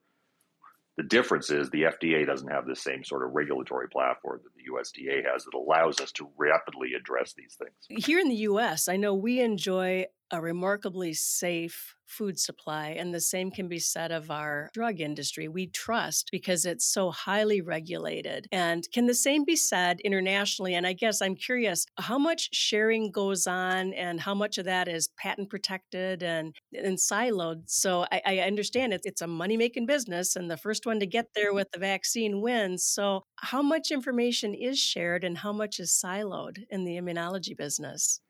The 0.97 1.03
difference 1.03 1.51
is 1.51 1.71
the 1.71 1.83
FDA 1.83 2.25
doesn't 2.25 2.51
have 2.51 2.67
the 2.67 2.77
same 2.77 3.03
sort 3.03 3.25
of 3.25 3.35
regulatory 3.35 3.89
platform 3.89 4.41
that 4.45 4.51
the 4.55 4.71
USDA 4.73 5.25
has 5.29 5.45
that 5.45 5.55
allows 5.55 6.01
us 6.01 6.13
to 6.13 6.29
rapidly 6.37 6.93
address 6.95 7.33
these 7.33 7.57
things. 7.59 8.05
Here 8.07 8.21
in 8.21 8.29
the 8.29 8.37
US, 8.37 8.87
I 8.87 8.97
know 8.97 9.13
we 9.13 9.41
enjoy 9.41 10.07
a 10.31 10.41
remarkably 10.41 11.15
safe 11.15 11.95
food 12.07 12.39
supply. 12.39 12.89
And 12.99 13.15
the 13.15 13.21
same 13.21 13.51
can 13.51 13.69
be 13.69 13.79
said 13.79 14.13
of 14.13 14.31
our 14.31 14.69
drug 14.73 15.01
industry. 15.01 15.49
We 15.49 15.67
trust 15.67 16.29
because 16.31 16.65
it's 16.65 16.85
so 16.85 17.11
highly 17.11 17.61
regulated. 17.61 18.47
And 18.53 18.87
can 18.93 19.07
the 19.07 19.15
same 19.15 19.45
be 19.45 19.57
said 19.57 20.01
internationally? 20.01 20.75
And 20.75 20.87
I 20.87 20.93
guess 20.93 21.23
I'm 21.23 21.35
curious 21.35 21.87
how 21.99 22.19
much 22.19 22.51
sharing 22.53 23.11
goes 23.11 23.47
on 23.47 23.93
and 23.95 24.21
how 24.21 24.35
much 24.35 24.59
of 24.59 24.65
that 24.67 24.89
is 24.89 25.09
patent 25.19 25.51
protected 25.51 26.23
and, 26.23 26.55
and 26.73 26.99
siloed. 26.99 27.63
So 27.67 28.07
I, 28.13 28.23
I 28.27 28.39
understand 28.41 28.93
it, 28.93 29.01
it's 29.05 29.23
a 29.23 29.27
money 29.27 29.57
making 29.57 29.87
business, 29.87 30.37
and 30.37 30.51
the 30.51 30.57
first 30.57 30.87
one 30.87 31.01
to 31.01 31.07
get 31.07 31.29
there 31.35 31.49
mm-hmm. 31.49 31.57
with 31.57 31.71
the 31.73 31.79
vaccine 31.79 32.41
wins. 32.41 32.85
So, 32.85 33.23
how 33.37 33.63
much 33.63 33.91
information 33.91 34.55
is 34.55 34.79
shared 34.79 35.25
and 35.25 35.39
how 35.39 35.53
much 35.53 35.79
is 35.81 35.91
siloed 35.93 36.59
in 36.71 36.85
the 36.85 36.97
immunology 36.97 37.57
business? 37.57 38.21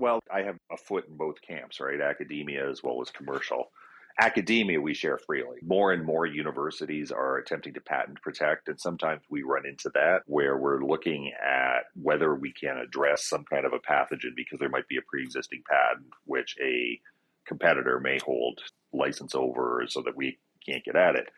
Well, 0.00 0.20
I 0.32 0.40
have 0.44 0.56
a 0.72 0.78
foot 0.78 1.06
in 1.08 1.16
both 1.18 1.42
camps, 1.46 1.78
right? 1.78 2.00
Academia 2.00 2.68
as 2.70 2.82
well 2.82 3.02
as 3.02 3.10
commercial. 3.10 3.70
Academia, 4.18 4.80
we 4.80 4.94
share 4.94 5.18
freely. 5.18 5.58
More 5.62 5.92
and 5.92 6.06
more 6.06 6.24
universities 6.24 7.12
are 7.12 7.36
attempting 7.36 7.74
to 7.74 7.82
patent 7.82 8.20
protect, 8.22 8.68
and 8.68 8.80
sometimes 8.80 9.20
we 9.28 9.42
run 9.42 9.66
into 9.66 9.90
that 9.94 10.22
where 10.24 10.56
we're 10.56 10.82
looking 10.82 11.32
at 11.38 11.84
whether 11.94 12.34
we 12.34 12.50
can 12.50 12.78
address 12.78 13.26
some 13.26 13.44
kind 13.44 13.66
of 13.66 13.74
a 13.74 13.78
pathogen 13.78 14.34
because 14.34 14.58
there 14.58 14.70
might 14.70 14.88
be 14.88 14.96
a 14.96 15.02
pre 15.06 15.22
existing 15.22 15.62
patent 15.68 16.06
which 16.24 16.56
a 16.62 16.98
competitor 17.46 18.00
may 18.00 18.18
hold 18.24 18.58
license 18.94 19.34
over 19.34 19.84
so 19.86 20.00
that 20.00 20.16
we 20.16 20.38
can't 20.66 20.84
get 20.84 20.96
at 20.96 21.14
it. 21.14 21.28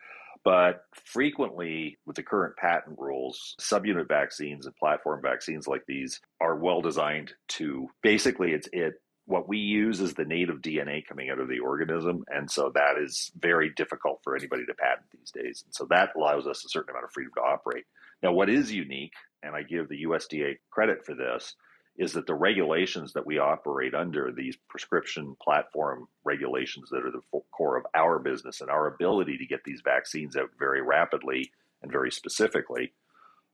But 0.43 0.83
frequently, 1.05 1.97
with 2.05 2.17
the 2.17 2.23
current 2.23 2.57
patent 2.57 2.99
rules, 2.99 3.55
subunit 3.61 4.09
vaccines 4.09 4.65
and 4.65 4.75
platform 4.75 5.21
vaccines 5.21 5.67
like 5.67 5.85
these 5.87 6.19
are 6.41 6.55
well 6.55 6.81
designed 6.81 7.33
to 7.49 7.87
basically 8.01 8.51
it's 8.51 8.67
it 8.73 8.95
what 9.25 9.47
we 9.47 9.57
use 9.57 10.01
is 10.01 10.13
the 10.13 10.25
native 10.25 10.61
DNA 10.61 11.05
coming 11.05 11.29
out 11.29 11.39
of 11.39 11.47
the 11.47 11.59
organism. 11.59 12.25
And 12.27 12.49
so 12.49 12.71
that 12.75 12.97
is 13.01 13.31
very 13.39 13.69
difficult 13.69 14.19
for 14.23 14.35
anybody 14.35 14.65
to 14.65 14.73
patent 14.73 15.07
these 15.11 15.31
days. 15.31 15.63
And 15.65 15.73
so 15.73 15.87
that 15.89 16.09
allows 16.15 16.45
us 16.45 16.65
a 16.65 16.69
certain 16.69 16.91
amount 16.91 17.05
of 17.05 17.11
freedom 17.11 17.31
to 17.35 17.41
operate. 17.41 17.85
Now, 18.21 18.33
what 18.33 18.49
is 18.49 18.71
unique, 18.71 19.13
and 19.41 19.55
I 19.55 19.63
give 19.63 19.87
the 19.87 20.03
USDA 20.03 20.57
credit 20.71 21.05
for 21.05 21.15
this, 21.15 21.55
is 21.97 22.13
that 22.13 22.25
the 22.25 22.33
regulations 22.33 23.13
that 23.13 23.25
we 23.25 23.37
operate 23.37 23.93
under, 23.93 24.31
these 24.31 24.57
prescription 24.67 25.35
platform 25.41 26.07
regulations 26.23 26.89
that 26.89 27.05
are 27.05 27.11
the 27.11 27.21
core 27.51 27.77
of 27.77 27.85
our 27.93 28.17
business 28.17 28.61
and 28.61 28.69
our 28.69 28.87
ability 28.87 29.37
to 29.37 29.45
get 29.45 29.63
these 29.63 29.81
vaccines 29.83 30.35
out 30.35 30.49
very 30.57 30.81
rapidly 30.81 31.51
and 31.83 31.91
very 31.91 32.11
specifically, 32.11 32.93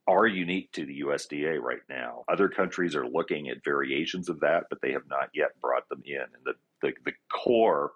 are 0.08 0.26
unique 0.26 0.72
to 0.72 0.86
the 0.86 1.02
USDA 1.02 1.60
right 1.60 1.82
now. 1.90 2.24
Other 2.28 2.48
countries 2.48 2.96
are 2.96 3.06
looking 3.06 3.50
at 3.50 3.64
variations 3.64 4.30
of 4.30 4.40
that, 4.40 4.66
but 4.70 4.82
they 4.82 4.94
have 4.94 5.08
not 5.08 5.30
yet 5.36 5.60
brought 5.62 5.88
them 5.90 6.02
in. 6.06 6.22
And 6.22 6.44
the, 6.46 6.54
the, 6.82 6.94
the 7.06 7.12
core 7.32 7.92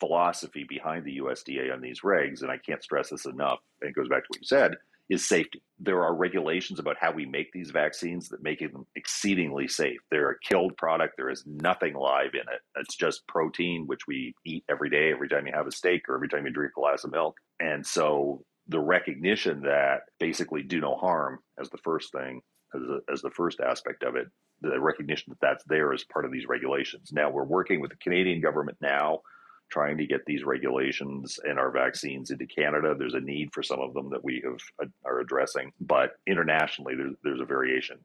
philosophy 0.00 0.64
behind 0.68 1.04
the 1.04 1.18
USDA 1.18 1.72
on 1.72 1.80
these 1.80 2.00
regs, 2.00 2.42
and 2.42 2.50
I 2.50 2.58
can't 2.58 2.82
stress 2.82 3.10
this 3.10 3.26
enough, 3.26 3.60
and 3.80 3.90
it 3.90 3.94
goes 3.94 4.08
back 4.08 4.22
to 4.24 4.28
what 4.28 4.40
you 4.40 4.46
said, 4.46 4.76
is 5.08 5.28
safety. 5.28 5.62
There 5.78 6.02
are 6.02 6.14
regulations 6.14 6.78
about 6.78 6.96
how 7.00 7.12
we 7.12 7.26
make 7.26 7.52
these 7.52 7.70
vaccines 7.70 8.28
that 8.30 8.42
make 8.42 8.60
them 8.60 8.86
exceedingly 8.96 9.68
safe. 9.68 9.98
They're 10.10 10.30
a 10.30 10.40
killed 10.40 10.76
product. 10.76 11.14
There 11.16 11.30
is 11.30 11.44
nothing 11.46 11.94
live 11.94 12.34
in 12.34 12.40
it. 12.40 12.60
It's 12.76 12.96
just 12.96 13.26
protein, 13.28 13.86
which 13.86 14.06
we 14.08 14.34
eat 14.44 14.64
every 14.68 14.90
day, 14.90 15.12
every 15.12 15.28
time 15.28 15.46
you 15.46 15.52
have 15.54 15.66
a 15.66 15.72
steak 15.72 16.08
or 16.08 16.16
every 16.16 16.28
time 16.28 16.44
you 16.46 16.52
drink 16.52 16.72
a 16.76 16.80
glass 16.80 17.04
of 17.04 17.12
milk. 17.12 17.36
And 17.60 17.86
so 17.86 18.44
the 18.68 18.80
recognition 18.80 19.62
that 19.62 20.00
basically 20.18 20.62
do 20.62 20.80
no 20.80 20.96
harm 20.96 21.38
as 21.60 21.70
the 21.70 21.78
first 21.78 22.10
thing, 22.12 22.40
as, 22.74 22.82
a, 22.82 23.12
as 23.12 23.22
the 23.22 23.30
first 23.30 23.60
aspect 23.60 24.02
of 24.02 24.16
it, 24.16 24.26
the 24.62 24.80
recognition 24.80 25.26
that 25.30 25.40
that's 25.40 25.64
there 25.68 25.92
as 25.92 26.04
part 26.04 26.24
of 26.24 26.32
these 26.32 26.46
regulations. 26.48 27.10
Now 27.12 27.30
we're 27.30 27.44
working 27.44 27.80
with 27.80 27.90
the 27.90 27.96
Canadian 27.98 28.40
government 28.40 28.78
now 28.80 29.20
trying 29.70 29.98
to 29.98 30.06
get 30.06 30.24
these 30.26 30.44
regulations 30.44 31.38
and 31.44 31.58
our 31.58 31.70
vaccines 31.70 32.30
into 32.30 32.46
Canada. 32.46 32.94
There's 32.96 33.14
a 33.14 33.20
need 33.20 33.52
for 33.52 33.62
some 33.62 33.80
of 33.80 33.94
them 33.94 34.10
that 34.10 34.22
we 34.22 34.42
have 34.44 34.60
uh, 34.80 34.86
are 35.04 35.20
addressing, 35.20 35.72
but 35.80 36.18
internationally 36.26 36.94
there's, 36.94 37.14
there's 37.24 37.40
a 37.40 37.44
variation. 37.44 37.98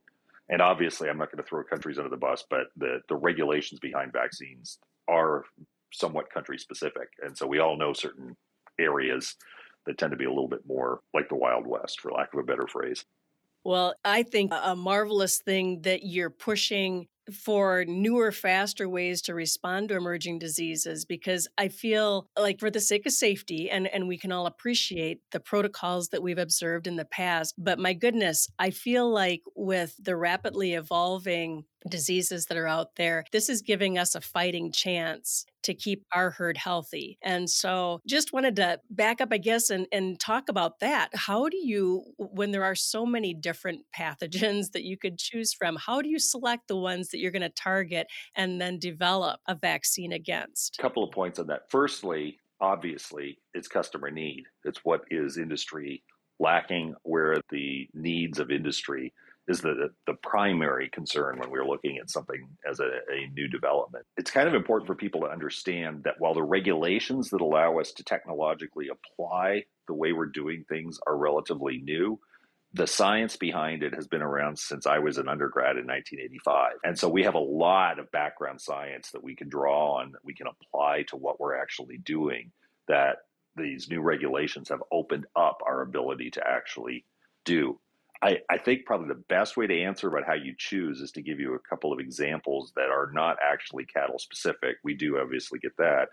And 0.50 0.62
obviously, 0.62 1.10
I'm 1.10 1.18
not 1.18 1.32
going 1.32 1.42
to 1.42 1.48
throw 1.48 1.64
countries 1.64 1.98
under 1.98 2.10
the 2.10 2.18
bus, 2.18 2.44
but 2.50 2.68
the, 2.76 3.00
the 3.08 3.16
regulations 3.16 3.80
behind 3.80 4.12
vaccines 4.12 4.80
are 5.08 5.46
somewhat 5.94 6.30
country 6.30 6.58
specific. 6.58 7.10
And 7.24 7.38
so 7.38 7.48
we 7.48 7.60
all 7.60 7.78
know 7.78 7.94
certain 7.94 8.36
areas 8.80 9.36
that 9.86 9.98
tend 9.98 10.12
to 10.12 10.18
be 10.18 10.26
a 10.26 10.30
little 10.30 10.50
bit 10.50 10.66
more 10.68 11.02
like 11.14 11.30
the 11.30 11.36
Wild 11.36 11.66
West, 11.66 12.02
for 12.02 12.12
lack 12.12 12.34
of 12.34 12.40
a 12.40 12.44
better 12.44 12.68
phrase. 12.68 13.06
Well, 13.64 13.94
I 14.04 14.24
think 14.24 14.52
a 14.52 14.76
marvelous 14.76 15.38
thing 15.38 15.84
that 15.84 16.04
you're 16.04 16.32
pushing 16.32 17.08
for 17.32 17.86
newer, 17.86 18.32
faster 18.32 18.88
ways 18.90 19.22
to 19.24 19.34
respond 19.34 19.90
to 19.90 19.96
emerging 19.96 20.40
diseases 20.40 21.06
because 21.06 21.48
I 21.58 21.68
feel 21.68 22.28
like, 22.38 22.60
for 22.60 22.72
the 22.72 22.80
sake 22.80 23.06
of 23.06 23.14
safety, 23.14 23.70
and, 23.70 23.88
and 23.88 24.08
we 24.08 24.18
can 24.18 24.32
all 24.32 24.46
appreciate 24.46 25.20
the 25.32 25.40
protocols 25.40 26.10
that 26.10 26.24
we've 26.24 26.38
observed 26.38 26.88
in 26.88 26.96
the 26.96 27.06
past, 27.06 27.56
but 27.58 27.80
my 27.80 27.94
goodness, 27.94 28.50
I 28.60 28.72
feel 28.72 29.10
like 29.10 29.42
with 29.56 29.96
the 30.00 30.16
rapidly 30.16 30.74
evolving 30.74 31.66
diseases 31.90 32.46
that 32.46 32.58
are 32.58 32.68
out 32.68 32.96
there, 32.96 33.26
this 33.32 33.50
is 33.50 33.62
giving 33.62 33.98
us 33.98 34.16
a 34.16 34.22
fighting 34.22 34.72
chance 34.72 35.46
to 35.64 35.74
keep 35.74 36.04
our 36.14 36.32
herd 36.32 36.58
healthy. 36.58 37.18
And 37.22 37.50
so 37.50 38.02
just 38.08 38.34
wanted 38.34 38.56
to 38.56 38.80
back 38.90 39.22
up, 39.22 39.30
I 39.32 39.38
guess, 39.38 39.70
and, 39.70 39.88
and 39.92 40.20
talk 40.20 40.50
about 40.50 40.80
that. 40.80 41.10
How 41.14 41.50
do 41.50 41.58
you, 41.58 42.04
when 42.18 42.52
there 42.52 42.64
are 42.64 42.76
so 42.76 43.06
many 43.06 43.34
different 43.34 43.82
pathogens 43.96 44.72
that 44.72 44.84
you 44.84 44.98
could 44.98 45.18
choose 45.18 45.54
from, 45.54 45.76
how 45.76 46.02
do 46.02 46.10
you 46.10 46.20
select 46.20 46.68
the 46.68 46.78
ones 46.78 47.10
that 47.10 47.20
you're 47.20 47.32
going 47.32 47.42
to 47.44 47.50
target 47.50 48.08
and 48.36 48.60
then 48.60 48.80
develop 48.80 49.40
a 49.48 49.56
vaccine 49.56 50.12
against? 50.14 50.78
A 50.80 50.82
couple 50.82 51.04
of 51.04 51.12
points 51.12 51.38
on 51.38 51.48
that. 51.48 51.70
Firstly, 51.70 52.40
obviously, 52.60 53.38
it's 53.54 53.68
customer 53.68 54.10
need. 54.10 54.44
It's 54.64 54.80
what 54.84 55.02
is 55.12 55.38
industry 55.38 56.04
lacking, 56.40 56.96
where 57.04 57.38
the 57.52 57.88
needs 57.94 58.40
of 58.40 58.50
industry 58.50 59.14
is 59.48 59.62
the, 59.62 59.90
the 60.06 60.14
primary 60.14 60.90
concern 60.90 61.38
when 61.40 61.50
we're 61.50 61.68
looking 61.68 61.98
at 61.98 62.10
something 62.10 62.48
as 62.70 62.80
a, 62.80 62.86
a, 62.86 63.28
new 63.34 63.48
development. 63.48 64.06
It's 64.18 64.32
kind 64.32 64.48
of 64.48 64.54
important 64.54 64.88
for 64.88 64.96
people 64.96 65.22
to 65.22 65.28
understand 65.28 66.04
that 66.04 66.16
while 66.20 66.34
the 66.34 66.44
regulations 66.44 67.30
that 67.32 67.42
allow 67.42 67.80
us 67.80 67.92
to 67.94 68.04
technologically 68.04 68.90
apply 68.90 69.64
the 69.88 69.94
way 69.94 70.14
we're 70.14 70.28
doing 70.28 70.64
things 70.70 71.00
are 71.08 71.18
relatively 71.18 71.80
new, 71.80 72.20
the 72.74 72.88
science 72.88 73.36
behind 73.36 73.84
it 73.84 73.94
has 73.94 74.08
been 74.08 74.22
around 74.22 74.58
since 74.58 74.86
I 74.86 75.00
was 75.00 75.18
an 75.18 75.28
undergrad 75.28 75.78
in 75.78 75.86
1985. 75.86 76.74
And 76.84 76.98
so 76.98 77.10
we 77.10 77.24
have 77.24 77.36
a 77.36 77.40
lot 77.40 78.00
of 78.00 78.12
background 78.12 78.62
science 78.62 79.12
that 79.12 79.24
we 79.24 79.36
can 79.36 79.50
draw 79.50 79.98
on, 79.98 80.12
that 80.14 80.24
we 80.24 80.34
can 80.34 80.48
apply 80.48 81.04
to 81.10 81.18
what 81.18 81.40
we're 81.40 81.56
actually 81.56 81.98
doing, 81.98 82.52
that 82.88 83.18
these 83.58 83.90
new 83.90 84.02
regulations 84.02 84.70
have 84.70 84.82
opened 84.92 85.26
up 85.36 85.58
our 85.66 85.82
ability 85.82 86.32
to 86.32 86.48
actually 86.48 87.04
do. 87.44 87.78
I, 88.24 88.38
I 88.50 88.58
think 88.58 88.86
probably 88.86 89.08
the 89.08 89.24
best 89.30 89.58
way 89.58 89.66
to 89.66 89.82
answer 89.82 90.08
about 90.08 90.28
how 90.28 90.36
you 90.36 90.54
choose 90.58 91.02
is 91.02 91.12
to 91.14 91.22
give 91.22 91.40
you 91.40 91.56
a 91.56 91.70
couple 91.70 91.92
of 91.92 92.00
examples 92.00 92.72
that 92.76 92.90
are 92.92 93.10
not 93.14 93.38
actually 93.42 93.86
cattle 93.86 94.20
specific. 94.20 94.78
We 94.84 94.94
do 94.94 95.18
obviously 95.20 95.58
get 95.60 95.76
that, 95.78 96.10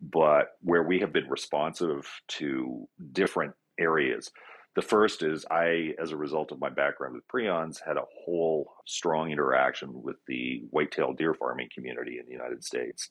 but 0.00 0.56
where 0.60 0.82
we 0.82 0.98
have 1.00 1.12
been 1.12 1.28
responsive 1.28 2.08
to 2.28 2.88
different 3.12 3.54
areas. 3.78 4.30
The 4.74 4.82
first 4.82 5.22
is 5.22 5.46
I, 5.50 5.94
as 6.02 6.10
a 6.10 6.16
result 6.16 6.52
of 6.52 6.58
my 6.58 6.68
background 6.68 7.14
with 7.14 7.28
prions, 7.28 7.78
had 7.86 7.96
a 7.96 8.04
whole 8.24 8.74
strong 8.84 9.30
interaction 9.30 10.02
with 10.02 10.16
the 10.26 10.64
white-tailed 10.70 11.16
deer 11.16 11.32
farming 11.32 11.68
community 11.72 12.18
in 12.18 12.26
the 12.26 12.32
United 12.32 12.64
States. 12.64 13.10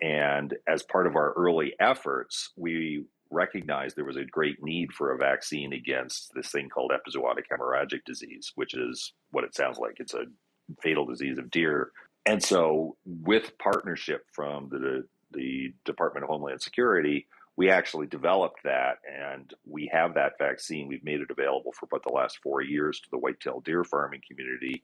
And 0.00 0.54
as 0.68 0.82
part 0.82 1.06
of 1.06 1.16
our 1.16 1.32
early 1.32 1.74
efforts, 1.80 2.52
we 2.56 3.04
recognized 3.30 3.96
there 3.96 4.04
was 4.04 4.16
a 4.16 4.24
great 4.24 4.62
need 4.62 4.92
for 4.92 5.12
a 5.12 5.18
vaccine 5.18 5.72
against 5.72 6.32
this 6.34 6.50
thing 6.50 6.68
called 6.68 6.92
epizootic 6.92 7.44
hemorrhagic 7.50 8.04
disease, 8.04 8.52
which 8.54 8.74
is 8.74 9.12
what 9.30 9.44
it 9.44 9.54
sounds 9.54 9.78
like. 9.78 9.96
It's 9.98 10.14
a 10.14 10.24
fatal 10.82 11.06
disease 11.06 11.38
of 11.38 11.50
deer. 11.50 11.90
And 12.24 12.42
so, 12.42 12.96
with 13.04 13.56
partnership 13.58 14.26
from 14.32 14.68
the, 14.68 15.04
the 15.32 15.72
Department 15.84 16.24
of 16.24 16.30
Homeland 16.30 16.60
Security, 16.60 17.26
we 17.56 17.70
actually 17.70 18.06
developed 18.06 18.62
that 18.64 18.98
and 19.10 19.52
we 19.64 19.90
have 19.92 20.14
that 20.14 20.38
vaccine. 20.38 20.88
We've 20.88 21.04
made 21.04 21.20
it 21.20 21.30
available 21.30 21.72
for 21.72 21.86
about 21.86 22.02
the 22.02 22.12
last 22.12 22.38
four 22.42 22.60
years 22.60 23.00
to 23.00 23.10
the 23.10 23.18
white-tailed 23.18 23.64
deer 23.64 23.82
farming 23.82 24.22
community. 24.28 24.82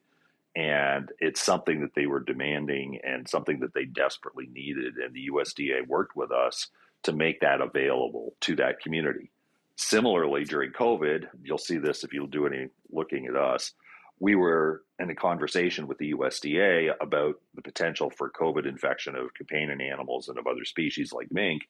And 0.54 1.10
it's 1.18 1.42
something 1.42 1.80
that 1.80 1.94
they 1.94 2.06
were 2.06 2.20
demanding 2.20 3.00
and 3.04 3.28
something 3.28 3.60
that 3.60 3.74
they 3.74 3.84
desperately 3.84 4.48
needed. 4.52 4.96
And 4.96 5.14
the 5.14 5.30
USDA 5.30 5.86
worked 5.86 6.16
with 6.16 6.30
us 6.30 6.68
to 7.04 7.12
make 7.12 7.40
that 7.40 7.60
available 7.60 8.34
to 8.40 8.56
that 8.56 8.80
community. 8.80 9.30
Similarly, 9.76 10.44
during 10.44 10.72
COVID, 10.72 11.26
you'll 11.42 11.58
see 11.58 11.78
this 11.78 12.04
if 12.04 12.12
you 12.12 12.26
do 12.26 12.46
any 12.46 12.68
looking 12.90 13.26
at 13.26 13.36
us. 13.36 13.72
We 14.20 14.36
were 14.36 14.82
in 15.00 15.10
a 15.10 15.14
conversation 15.14 15.88
with 15.88 15.98
the 15.98 16.12
USDA 16.12 16.92
about 17.00 17.36
the 17.54 17.62
potential 17.62 18.10
for 18.10 18.30
COVID 18.30 18.68
infection 18.68 19.16
of 19.16 19.34
companion 19.34 19.80
animals 19.80 20.28
and 20.28 20.38
of 20.38 20.46
other 20.46 20.64
species 20.64 21.12
like 21.12 21.32
mink. 21.32 21.62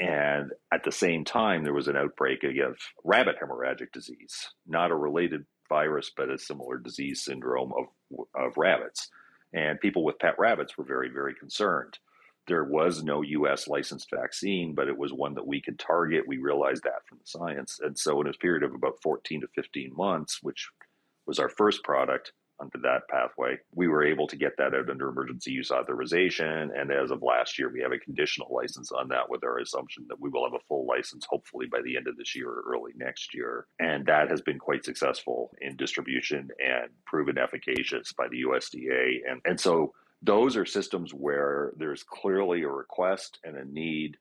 And 0.00 0.50
at 0.72 0.84
the 0.84 0.92
same 0.92 1.24
time, 1.24 1.64
there 1.64 1.72
was 1.72 1.88
an 1.88 1.96
outbreak 1.96 2.42
of 2.44 2.76
rabbit 3.04 3.36
hemorrhagic 3.42 3.92
disease, 3.92 4.50
not 4.66 4.90
a 4.90 4.96
related 4.96 5.46
virus, 5.68 6.10
but 6.14 6.30
a 6.30 6.38
similar 6.38 6.78
disease 6.78 7.22
syndrome 7.24 7.72
of, 7.72 8.26
of 8.34 8.56
rabbits. 8.56 9.08
And 9.52 9.80
people 9.80 10.04
with 10.04 10.18
pet 10.18 10.38
rabbits 10.38 10.76
were 10.76 10.84
very, 10.84 11.08
very 11.08 11.34
concerned 11.34 11.98
there 12.50 12.64
was 12.64 13.04
no 13.04 13.22
US 13.22 13.68
licensed 13.68 14.10
vaccine, 14.10 14.74
but 14.74 14.88
it 14.88 14.98
was 14.98 15.12
one 15.12 15.34
that 15.34 15.46
we 15.46 15.62
could 15.62 15.78
target. 15.78 16.26
We 16.26 16.38
realized 16.38 16.82
that 16.82 17.06
from 17.08 17.18
the 17.18 17.26
science. 17.26 17.78
And 17.80 17.96
so, 17.96 18.20
in 18.20 18.26
a 18.26 18.32
period 18.32 18.64
of 18.64 18.74
about 18.74 19.00
14 19.02 19.42
to 19.42 19.46
15 19.54 19.92
months, 19.94 20.40
which 20.42 20.68
was 21.26 21.38
our 21.38 21.48
first 21.48 21.84
product 21.84 22.32
under 22.58 22.78
that 22.82 23.08
pathway, 23.08 23.56
we 23.72 23.86
were 23.86 24.04
able 24.04 24.26
to 24.26 24.36
get 24.36 24.56
that 24.58 24.74
out 24.74 24.90
under 24.90 25.08
emergency 25.08 25.52
use 25.52 25.70
authorization. 25.70 26.72
And 26.76 26.90
as 26.90 27.12
of 27.12 27.22
last 27.22 27.56
year, 27.56 27.70
we 27.72 27.80
have 27.82 27.92
a 27.92 27.98
conditional 27.98 28.52
license 28.52 28.90
on 28.90 29.06
that 29.08 29.30
with 29.30 29.44
our 29.44 29.58
assumption 29.58 30.06
that 30.08 30.20
we 30.20 30.28
will 30.28 30.44
have 30.44 30.60
a 30.60 30.66
full 30.66 30.84
license 30.86 31.24
hopefully 31.30 31.66
by 31.70 31.80
the 31.82 31.96
end 31.96 32.08
of 32.08 32.16
this 32.16 32.34
year 32.34 32.48
or 32.48 32.64
early 32.66 32.92
next 32.96 33.32
year. 33.32 33.66
And 33.78 34.04
that 34.06 34.28
has 34.28 34.40
been 34.42 34.58
quite 34.58 34.84
successful 34.84 35.52
in 35.60 35.76
distribution 35.76 36.48
and 36.58 36.90
proven 37.06 37.38
efficacious 37.38 38.12
by 38.12 38.26
the 38.28 38.42
USDA. 38.42 39.20
And, 39.30 39.40
and 39.44 39.58
so, 39.60 39.94
those 40.22 40.56
are 40.56 40.66
systems 40.66 41.12
where 41.12 41.72
there's 41.76 42.02
clearly 42.02 42.62
a 42.62 42.68
request 42.68 43.38
and 43.44 43.56
a 43.56 43.64
need 43.64 44.16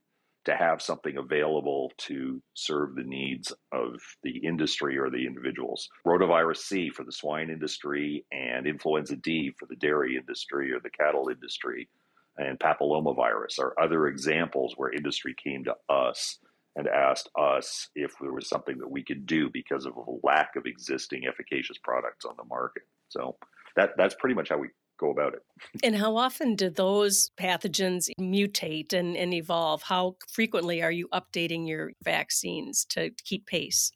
to 0.46 0.56
have 0.56 0.82
something 0.82 1.18
available 1.18 1.92
to 1.98 2.42
serve 2.54 2.96
the 2.96 3.04
needs 3.04 3.52
of 3.74 4.00
the 4.24 4.38
industry 4.38 4.98
or 4.98 5.10
the 5.10 5.28
individuals. 5.28 5.90
Rotavirus 6.08 6.58
C 6.58 6.90
for 6.90 7.04
the 7.04 7.12
swine 7.12 7.50
industry 7.50 8.26
and 8.32 8.66
influenza 8.66 9.18
D 9.18 9.54
for 9.60 9.66
the 9.66 9.76
dairy 9.76 10.16
industry 10.16 10.72
or 10.72 10.80
the 10.80 10.90
cattle 10.90 11.30
industry 11.30 11.90
and 12.38 12.58
papillomavirus 12.58 13.60
are 13.60 13.80
other 13.80 14.08
examples 14.08 14.74
where 14.78 14.94
industry 14.94 15.36
came 15.36 15.66
to 15.66 15.76
us 15.90 16.40
and 16.76 16.88
asked 16.88 17.30
us 17.38 17.90
if 17.96 18.14
there 18.22 18.32
was 18.32 18.48
something 18.48 18.78
that 18.78 18.90
we 18.90 19.04
could 19.04 19.26
do 19.26 19.50
because 19.52 19.86
of 19.86 19.98
a 19.98 20.26
lack 20.26 20.56
of 20.56 20.66
existing 20.66 21.24
efficacious 21.28 21.78
products 21.84 22.24
on 22.26 22.36
the 22.38 22.46
market. 22.46 22.84
So 23.10 23.36
that 23.76 23.92
that's 23.98 24.16
pretty 24.16 24.36
much 24.36 24.50
how 24.50 24.58
we 24.58 24.70
go 25.00 25.12
about 25.12 25.34
it. 25.34 25.42
And 25.84 25.96
how 25.96 26.18
often 26.18 26.56
do 26.56 26.70
those 26.70 27.32
pathogens 27.40 28.10
mutate 28.20 28.94
and, 28.94 29.16
and 29.16 29.34
evolve? 29.34 29.84
How 29.84 30.16
frequently 30.28 30.82
are 30.82 30.92
you 30.92 31.08
updating 31.14 31.68
your 31.68 31.92
vaccines 32.04 32.86
to 32.90 33.12
keep 33.24 33.46
pace? 33.46 33.92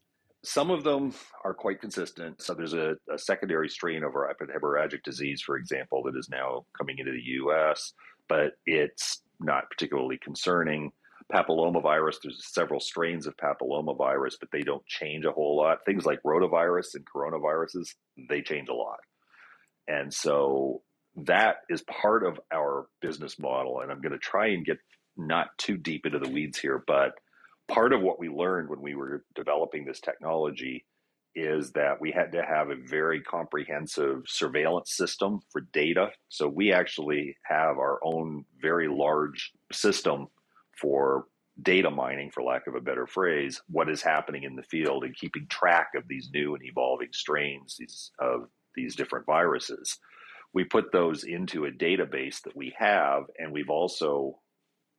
Some 0.46 0.72
of 0.72 0.84
them 0.84 1.14
are 1.46 1.54
quite 1.54 1.80
consistent. 1.80 2.42
So 2.42 2.54
there's 2.54 2.74
a, 2.74 2.96
a 3.14 3.18
secondary 3.18 3.70
strain 3.70 4.04
of 4.04 4.16
rabbit 4.16 4.50
hemorrhagic 4.50 5.04
disease, 5.04 5.42
for 5.42 5.56
example, 5.56 6.04
that 6.04 6.18
is 6.18 6.30
now 6.30 6.66
coming 6.78 6.98
into 7.00 7.12
the 7.12 7.22
U.S., 7.22 7.94
but 8.28 8.54
it's 8.66 9.22
not 9.40 9.70
particularly 9.70 10.18
concerning. 10.22 10.92
papillomavirus, 11.34 12.16
there's 12.22 12.46
several 12.54 12.80
strains 12.80 13.26
of 13.26 13.38
papillomavirus, 13.38 14.34
but 14.40 14.50
they 14.52 14.62
don't 14.62 14.86
change 14.86 15.24
a 15.26 15.32
whole 15.32 15.56
lot. 15.58 15.80
Things 15.86 16.06
like 16.06 16.22
rotavirus 16.24 16.96
and 16.96 17.06
coronaviruses, 17.06 17.96
they 18.30 18.42
change 18.42 18.68
a 18.70 18.74
lot. 18.74 19.00
And 19.88 20.14
so 20.14 20.82
that 21.16 21.58
is 21.70 21.82
part 21.84 22.26
of 22.26 22.40
our 22.52 22.88
business 23.02 23.38
model. 23.40 23.82
And 23.82 23.92
I'm 23.92 24.02
going 24.02 24.14
to 24.14 24.18
try 24.18 24.48
and 24.48 24.66
get 24.66 24.78
not 25.16 25.58
too 25.58 25.78
deep 25.78 26.06
into 26.06 26.20
the 26.20 26.30
weeds 26.30 26.58
here, 26.58 26.84
but 26.88 27.14
part 27.68 27.94
of 27.94 28.02
what 28.02 28.20
we 28.20 28.30
learned 28.30 28.70
when 28.70 28.82
we 28.82 28.96
were 28.96 29.24
developing 29.36 29.86
this 29.86 30.00
technology 30.00 30.86
is 31.36 31.72
that 31.72 32.00
we 32.00 32.12
had 32.12 32.32
to 32.32 32.44
have 32.44 32.70
a 32.70 32.76
very 32.76 33.22
comprehensive 33.22 34.24
surveillance 34.28 34.92
system 34.96 35.40
for 35.52 35.62
data. 35.74 36.10
So 36.30 36.48
we 36.48 36.72
actually 36.72 37.38
have 37.44 37.78
our 37.78 38.00
own 38.04 38.46
very 38.62 38.88
large 38.88 39.52
system 39.72 40.28
for 40.80 41.26
data 41.62 41.90
mining, 41.90 42.32
for 42.32 42.44
lack 42.44 42.68
of 42.68 42.76
a 42.76 42.82
better 42.82 43.08
phrase, 43.08 43.62
what 43.68 43.90
is 43.90 44.02
happening 44.02 44.44
in 44.44 44.56
the 44.56 44.64
field 44.64 45.04
and 45.04 45.16
keeping 45.16 45.48
track 45.48 45.90
of 45.96 46.08
these 46.08 46.30
new 46.34 46.56
and 46.56 46.64
evolving 46.64 47.10
strains 47.12 47.78
these, 47.78 48.12
of 48.20 48.48
these 48.76 48.96
different 48.96 49.26
viruses. 49.26 50.00
We 50.54 50.64
put 50.64 50.92
those 50.92 51.24
into 51.24 51.66
a 51.66 51.72
database 51.72 52.42
that 52.44 52.56
we 52.56 52.74
have, 52.78 53.24
and 53.40 53.52
we've 53.52 53.70
also, 53.70 54.40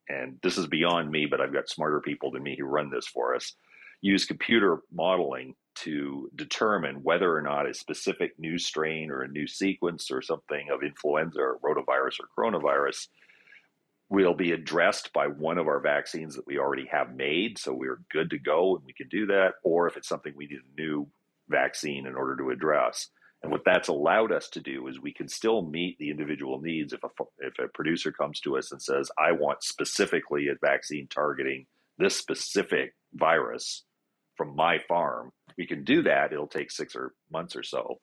and 0.09 0.39
this 0.43 0.59
is 0.59 0.67
beyond 0.67 1.11
me, 1.11 1.27
but 1.27 1.41
I've 1.41 1.53
got 1.53 1.69
smarter 1.69 2.01
people 2.01 2.31
than 2.31 2.43
me 2.43 2.57
who 2.59 2.65
run 2.65 2.91
this 2.91 3.07
for 3.07 3.35
us, 3.35 3.55
use 4.01 4.27
computer 4.27 4.81
modeling 4.93 5.55
to 5.77 6.31
determine 6.37 7.03
whether 7.03 7.35
or 7.35 7.43
not 7.43 7.69
a 7.69 7.75
specific 7.75 8.33
new 8.39 8.59
strain 8.59 9.11
or 9.11 9.23
a 9.23 9.29
new 9.29 9.47
sequence 9.47 10.11
or 10.11 10.23
something 10.23 10.69
of 10.73 10.83
influenza 10.83 11.41
or 11.41 11.59
rotavirus 11.65 12.19
or 12.21 12.29
coronavirus 12.37 13.09
will 14.11 14.35
be 14.35 14.53
addressed 14.53 15.13
by 15.13 15.27
one 15.27 15.59
of 15.59 15.67
our 15.67 15.81
vaccines 15.81 16.37
that 16.37 16.47
we 16.47 16.59
already 16.59 16.87
have 16.91 17.17
made. 17.17 17.59
So 17.59 17.73
we're 17.73 18.03
good 18.13 18.31
to 18.31 18.39
go 18.39 18.77
and 18.77 18.85
we 18.85 18.93
can 18.93 19.09
do 19.09 19.27
that. 19.27 19.55
Or 19.63 19.89
if 19.89 19.97
it's 19.97 20.09
something 20.09 20.33
we 20.37 20.47
need 20.47 20.59
a 20.59 20.81
new 20.81 21.09
vaccine 21.49 22.07
in 22.07 22.15
order 22.15 22.37
to 22.37 22.51
address. 22.51 23.09
And 23.45 23.53
what 23.53 23.67
that's 23.67 23.89
allowed 23.89 24.33
us 24.33 24.49
to 24.51 24.61
do 24.61 24.89
is 24.89 24.99
we 24.99 25.13
can 25.13 25.29
still 25.29 25.61
meet 25.61 25.99
the 25.99 26.09
individual 26.09 26.63
needs. 26.63 26.95
If 26.95 27.05
a, 27.05 27.09
if 27.41 27.59
a 27.59 27.69
producer 27.69 28.11
comes 28.11 28.41
to 28.41 28.57
us 28.57 28.73
and 28.73 28.81
says, 28.81 29.11
I 29.19 29.33
want 29.33 29.63
specifically 29.63 30.49
a 30.49 30.55
vaccine 30.59 31.09
targeting 31.09 31.67
this 31.99 32.17
specific 32.17 32.95
virus 33.13 33.85
from 34.35 34.57
my 34.57 34.79
farm, 34.89 35.31
we 35.59 35.67
can 35.67 35.85
do 35.85 36.05
that. 36.05 36.33
It'll 36.33 36.47
take 36.47 36.71
six 36.71 36.97
or 36.97 37.13
months 37.31 37.55
or 37.55 37.63
so. 37.63 38.01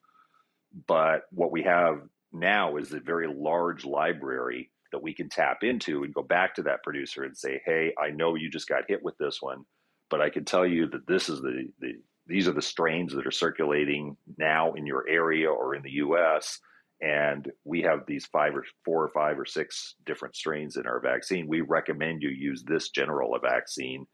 But 0.87 1.23
what 1.31 1.51
we 1.51 1.63
have 1.63 2.03
now 2.31 2.77
is 2.77 2.93
a 2.93 2.99
very 2.99 3.27
large 3.27 3.83
library 3.83 4.69
that 4.91 5.01
we 5.01 5.15
can 5.15 5.27
tap 5.27 5.63
into 5.63 6.03
and 6.03 6.13
go 6.13 6.21
back 6.21 6.53
to 6.55 6.63
that 6.63 6.83
producer 6.83 7.23
and 7.23 7.35
say, 7.35 7.63
"Hey, 7.65 7.95
I 7.99 8.11
know 8.11 8.35
you 8.35 8.47
just 8.51 8.69
got 8.69 8.83
hit 8.87 9.01
with 9.01 9.17
this 9.17 9.41
one, 9.41 9.65
but 10.07 10.21
I 10.21 10.29
can 10.29 10.45
tell 10.45 10.67
you 10.67 10.85
that 10.89 11.07
this 11.07 11.29
is 11.29 11.41
the, 11.41 11.67
the 11.79 11.93
these 12.27 12.47
are 12.47 12.53
the 12.53 12.61
strains 12.61 13.13
that 13.13 13.27
are 13.27 13.31
circulating 13.31 14.15
now 14.37 14.73
in 14.73 14.85
your 14.85 15.07
area 15.07 15.49
or 15.49 15.75
in 15.75 15.83
the 15.83 15.91
U.S." 15.91 16.59
And 17.01 17.51
we 17.63 17.81
have 17.81 18.05
these 18.05 18.27
five 18.27 18.55
or 18.55 18.63
four 18.85 19.03
or 19.03 19.09
five 19.09 19.39
or 19.39 19.45
six 19.45 19.95
different 20.05 20.35
strains 20.35 20.77
in 20.77 20.85
our 20.85 20.99
vaccine. 20.99 21.47
We 21.47 21.61
recommend 21.61 22.21
you 22.21 22.29
use 22.29 22.63
this 22.63 22.89
general 22.89 23.37
vaccine. 23.41 24.05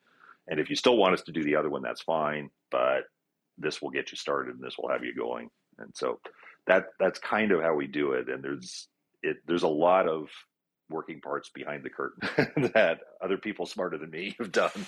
And 0.47 0.59
if 0.59 0.69
you 0.69 0.77
still 0.77 0.95
want 0.95 1.13
us 1.13 1.21
to 1.23 1.33
do 1.33 1.43
the 1.43 1.57
other 1.57 1.69
one, 1.69 1.81
that's 1.81 2.01
fine. 2.01 2.49
But 2.71 3.03
this 3.57 3.81
will 3.81 3.89
get 3.89 4.11
you 4.11 4.17
started 4.17 4.55
and 4.55 4.63
this 4.63 4.77
will 4.77 4.89
have 4.89 5.03
you 5.03 5.13
going. 5.13 5.49
And 5.79 5.91
so 5.93 6.19
that 6.67 6.85
that's 6.99 7.19
kind 7.19 7.51
of 7.51 7.61
how 7.61 7.75
we 7.75 7.87
do 7.87 8.13
it. 8.13 8.29
And 8.29 8.43
there's 8.43 8.87
it 9.21 9.37
there's 9.45 9.63
a 9.63 9.67
lot 9.67 10.07
of 10.07 10.29
working 10.89 11.19
parts 11.19 11.49
behind 11.49 11.83
the 11.83 11.89
curtain 11.89 12.71
that 12.73 12.99
other 13.21 13.37
people 13.37 13.65
smarter 13.65 13.97
than 13.97 14.09
me 14.09 14.35
have 14.39 14.51
done. 14.51 14.85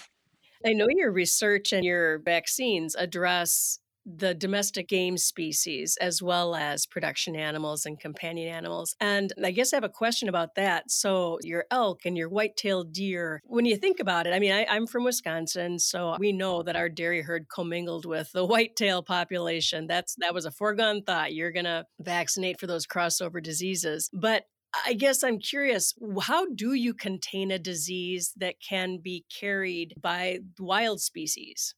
I 0.65 0.73
know 0.73 0.87
your 0.89 1.11
research 1.11 1.71
and 1.73 1.85
your 1.85 2.19
vaccines 2.19 2.95
address 2.95 3.79
the 4.05 4.33
domestic 4.33 4.87
game 4.87 5.17
species 5.17 5.97
as 6.01 6.21
well 6.21 6.55
as 6.55 6.85
production 6.85 7.35
animals 7.35 7.85
and 7.85 7.99
companion 7.99 8.47
animals. 8.53 8.95
And 8.99 9.31
I 9.43 9.51
guess 9.51 9.71
I 9.71 9.77
have 9.77 9.83
a 9.83 9.89
question 9.89 10.29
about 10.29 10.55
that. 10.55 10.89
So, 10.89 11.37
your 11.43 11.65
elk 11.69 12.01
and 12.05 12.17
your 12.17 12.29
white-tailed 12.29 12.91
deer, 12.91 13.41
when 13.45 13.65
you 13.65 13.75
think 13.75 13.99
about 13.99 14.25
it, 14.25 14.33
I 14.33 14.39
mean, 14.39 14.51
I, 14.51 14.65
am 14.75 14.87
from 14.87 15.03
Wisconsin, 15.03 15.79
so 15.79 16.15
we 16.19 16.31
know 16.31 16.63
that 16.63 16.75
our 16.75 16.89
dairy 16.89 17.21
herd 17.21 17.47
commingled 17.49 18.05
with 18.05 18.31
the 18.31 18.45
white-tail 18.45 19.03
population. 19.03 19.87
That's 19.87 20.15
that 20.19 20.33
was 20.33 20.45
a 20.45 20.51
foregone 20.51 21.03
thought. 21.03 21.33
You're 21.33 21.51
gonna 21.51 21.85
vaccinate 21.99 22.59
for 22.59 22.67
those 22.67 22.87
crossover 22.87 23.43
diseases. 23.43 24.09
But 24.13 24.45
I 24.85 24.93
guess 24.93 25.23
I'm 25.23 25.39
curious, 25.39 25.95
how 26.21 26.45
do 26.47 26.73
you 26.73 26.93
contain 26.93 27.51
a 27.51 27.59
disease 27.59 28.33
that 28.37 28.55
can 28.59 28.97
be 28.97 29.25
carried 29.39 29.95
by 29.99 30.39
wild 30.59 31.01
species? 31.01 31.75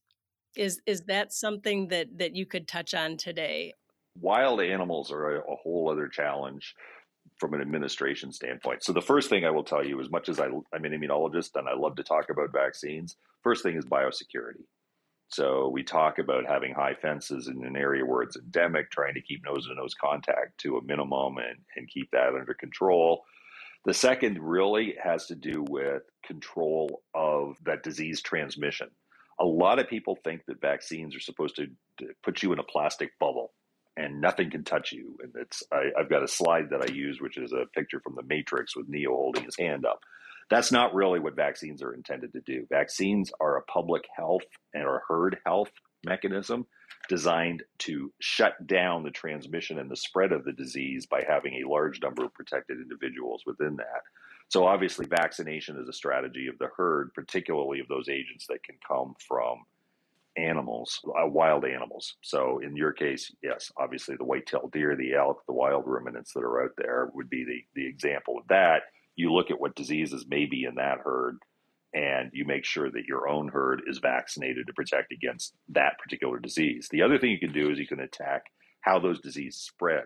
Is 0.56 0.82
is 0.86 1.04
that 1.04 1.32
something 1.32 1.88
that 1.88 2.18
that 2.18 2.36
you 2.36 2.46
could 2.46 2.68
touch 2.68 2.94
on 2.94 3.16
today? 3.16 3.74
Wild 4.20 4.60
animals 4.60 5.12
are 5.12 5.38
a, 5.38 5.40
a 5.40 5.56
whole 5.56 5.90
other 5.90 6.10
challenge 6.10 6.76
from 7.38 7.54
an 7.54 7.62
administration 7.62 8.32
standpoint. 8.32 8.84
So 8.84 8.92
the 8.92 9.02
first 9.02 9.30
thing 9.30 9.46
I 9.46 9.52
will 9.52 9.64
tell 9.64 9.86
you, 9.86 10.02
as 10.02 10.10
much 10.12 10.28
as 10.28 10.40
I, 10.40 10.48
I'm 10.48 10.86
an 10.86 10.92
immunologist 10.92 11.52
and 11.56 11.68
I 11.68 11.74
love 11.76 11.96
to 11.96 12.04
talk 12.04 12.30
about 12.30 12.52
vaccines, 12.52 13.16
first 13.42 13.64
thing 13.64 13.78
is 13.78 13.86
biosecurity. 13.86 14.66
So 15.32 15.70
we 15.70 15.84
talk 15.84 16.20
about 16.20 16.46
having 16.46 16.74
high 16.74 16.94
fences 16.94 17.48
in 17.48 17.64
an 17.64 17.78
area 17.78 18.06
where 18.06 18.22
it's 18.22 18.36
endemic, 18.36 18.92
trying 18.92 19.14
to 19.14 19.22
keep 19.22 19.46
nose 19.46 19.66
to 19.68 19.76
nose 19.76 19.94
contact 19.94 20.58
to 20.60 20.78
a 20.78 20.84
minimum 20.84 21.38
and, 21.38 21.58
and 21.78 21.88
keep 21.88 22.12
that 22.12 22.36
under 22.38 22.54
control. 22.54 23.24
The 23.86 23.94
second 23.94 24.40
really 24.40 24.96
has 25.02 25.28
to 25.28 25.36
do 25.36 25.66
with 25.68 26.04
control 26.26 27.02
of 27.16 27.56
that 27.64 27.82
disease 27.82 28.22
transmission. 28.22 28.90
A 29.40 29.46
lot 29.46 29.80
of 29.80 29.88
people 29.88 30.18
think 30.22 30.46
that 30.48 30.60
vaccines 30.60 31.16
are 31.16 31.22
supposed 31.22 31.56
to, 31.56 31.68
put 32.24 32.42
you 32.42 32.52
in 32.52 32.58
a 32.58 32.64
plastic 32.64 33.12
bubble 33.20 33.54
and 33.96 34.20
nothing 34.20 34.50
can 34.50 34.64
touch 34.64 34.92
you. 34.92 35.18
And 35.22 35.32
it's 35.36 35.62
I, 35.72 35.92
have 35.96 36.10
got 36.10 36.24
a 36.24 36.28
slide 36.28 36.72
that 36.72 36.82
I 36.82 36.92
use, 36.92 37.22
which 37.22 37.38
is 37.38 37.54
a 37.54 37.68
picture 37.76 38.00
from 38.00 38.16
the 38.16 38.24
Matrix 38.24 38.76
with 38.76 38.90
Neo 38.90 39.12
holding 39.12 39.44
his 39.44 39.58
hand 39.58 39.86
up. 39.86 40.00
That's 40.52 40.72
not 40.72 40.94
really 40.94 41.22
what 41.22 41.38
vaccines 41.38 41.82
are 41.82 41.94
intended 41.94 42.34
to 42.34 42.42
do. 42.42 42.68
Vaccines 42.70 43.32
are 43.40 43.56
a 43.56 43.64
public 43.64 44.04
health 44.14 44.42
and 44.74 44.84
a 44.84 45.00
herd 45.08 45.38
health 45.46 45.72
mechanism 46.06 46.68
designed 47.08 47.64
to 47.80 48.12
shut 48.20 48.68
down 48.68 49.04
the 49.04 49.12
transmission 49.12 49.80
and 49.80 49.90
the 49.90 49.96
spread 49.96 50.34
of 50.34 50.44
the 50.44 50.52
disease 50.52 51.06
by 51.06 51.24
having 51.26 51.54
a 51.54 51.70
large 51.70 52.02
number 52.02 52.26
of 52.26 52.34
protected 52.34 52.80
individuals 52.80 53.44
within 53.46 53.78
that. 53.78 54.02
So, 54.50 54.68
obviously, 54.68 55.06
vaccination 55.06 55.78
is 55.78 55.88
a 55.88 55.94
strategy 55.94 56.48
of 56.48 56.58
the 56.60 56.68
herd, 56.76 57.14
particularly 57.16 57.80
of 57.80 57.88
those 57.88 58.10
agents 58.10 58.46
that 58.48 58.62
can 58.66 58.76
come 58.86 59.16
from 59.26 59.64
animals, 60.36 61.00
uh, 61.08 61.28
wild 61.28 61.64
animals. 61.64 62.16
So, 62.24 62.60
in 62.60 62.76
your 62.76 62.92
case, 62.92 63.34
yes, 63.42 63.72
obviously, 63.78 64.18
the 64.18 64.26
white-tailed 64.26 64.74
deer, 64.74 64.98
the 64.98 65.14
elk, 65.14 65.46
the 65.48 65.54
wild 65.54 65.86
ruminants 65.88 66.34
that 66.34 66.44
are 66.44 66.64
out 66.64 66.72
there 66.78 67.10
would 67.14 67.30
be 67.30 67.46
the, 67.46 67.64
the 67.74 67.88
example 67.88 68.38
of 68.38 68.46
that 68.50 68.82
you 69.22 69.32
look 69.32 69.52
at 69.52 69.60
what 69.60 69.76
diseases 69.76 70.26
may 70.28 70.46
be 70.46 70.66
in 70.66 70.76
that 70.76 70.98
herd 71.04 71.38
and 71.94 72.32
you 72.34 72.46
make 72.46 72.66
sure 72.66 72.90
that 72.90 73.06
your 73.08 73.28
own 73.28 73.50
herd 73.50 73.82
is 73.88 74.00
vaccinated 74.00 74.66
to 74.68 74.74
protect 74.74 75.12
against 75.12 75.54
that 75.70 76.00
particular 76.02 76.40
disease. 76.40 76.88
The 76.90 77.02
other 77.02 77.20
thing 77.20 77.32
you 77.32 77.40
can 77.40 77.54
do 77.54 77.70
is 77.70 77.78
you 77.78 77.88
can 77.88 78.00
attack 78.00 78.44
how 78.82 79.00
those 79.00 79.20
diseases 79.20 79.62
spread. 79.62 80.06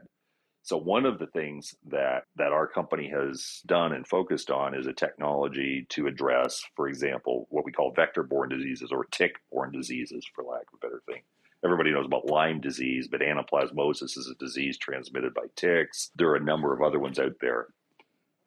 So 0.63 0.77
one 0.77 1.05
of 1.05 1.19
the 1.19 1.27
things 1.27 1.75
that 1.89 2.23
that 2.37 2.51
our 2.51 2.67
company 2.67 3.07
has 3.09 3.61
done 3.67 3.93
and 3.93 4.07
focused 4.07 4.49
on 4.49 4.73
is 4.73 4.87
a 4.87 4.93
technology 4.93 5.85
to 5.89 6.07
address, 6.07 6.63
for 6.75 6.87
example, 6.87 7.45
what 7.51 7.65
we 7.65 7.71
call 7.71 7.93
vector-borne 7.95 8.49
diseases 8.49 8.89
or 8.91 9.05
tick-borne 9.11 9.71
diseases, 9.71 10.25
for 10.33 10.43
lack 10.43 10.63
of 10.73 10.79
a 10.79 10.85
better 10.87 11.03
thing. 11.05 11.21
Everybody 11.63 11.91
knows 11.91 12.07
about 12.07 12.31
Lyme 12.31 12.61
disease, 12.61 13.07
but 13.07 13.21
anaplasmosis 13.21 14.17
is 14.17 14.27
a 14.27 14.43
disease 14.43 14.79
transmitted 14.79 15.35
by 15.35 15.45
ticks. 15.55 16.09
There 16.15 16.29
are 16.29 16.35
a 16.35 16.43
number 16.43 16.73
of 16.73 16.81
other 16.81 16.99
ones 16.99 17.19
out 17.19 17.35
there. 17.41 17.67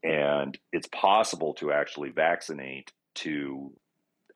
And 0.03 0.57
it's 0.73 0.89
possible 0.89 1.55
to 1.55 1.73
actually 1.73 2.11
vaccinate 2.11 2.93
to 3.17 3.73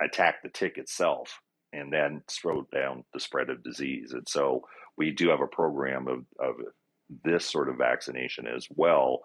attack 0.00 0.42
the 0.42 0.48
tick 0.48 0.78
itself 0.78 1.40
and 1.72 1.92
then 1.92 2.22
slow 2.28 2.66
down 2.72 3.04
the 3.14 3.20
spread 3.20 3.48
of 3.48 3.62
disease. 3.62 4.12
And 4.12 4.28
so 4.28 4.62
we 4.96 5.10
do 5.10 5.28
have 5.28 5.40
a 5.40 5.46
program 5.46 6.08
of, 6.08 6.24
of 6.38 6.56
this 7.24 7.46
sort 7.46 7.68
of 7.68 7.78
vaccination 7.78 8.46
as 8.46 8.66
well 8.74 9.20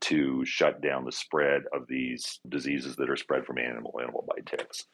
to 0.00 0.44
shut 0.44 0.80
down 0.80 1.04
the 1.04 1.12
spread 1.12 1.62
of 1.72 1.86
these 1.88 2.38
diseases 2.48 2.96
that 2.96 3.10
are 3.10 3.16
spread 3.16 3.44
from 3.44 3.58
animal 3.58 3.92
to 3.92 4.00
animal 4.00 4.24
by 4.28 4.40
ticks. 4.44 4.84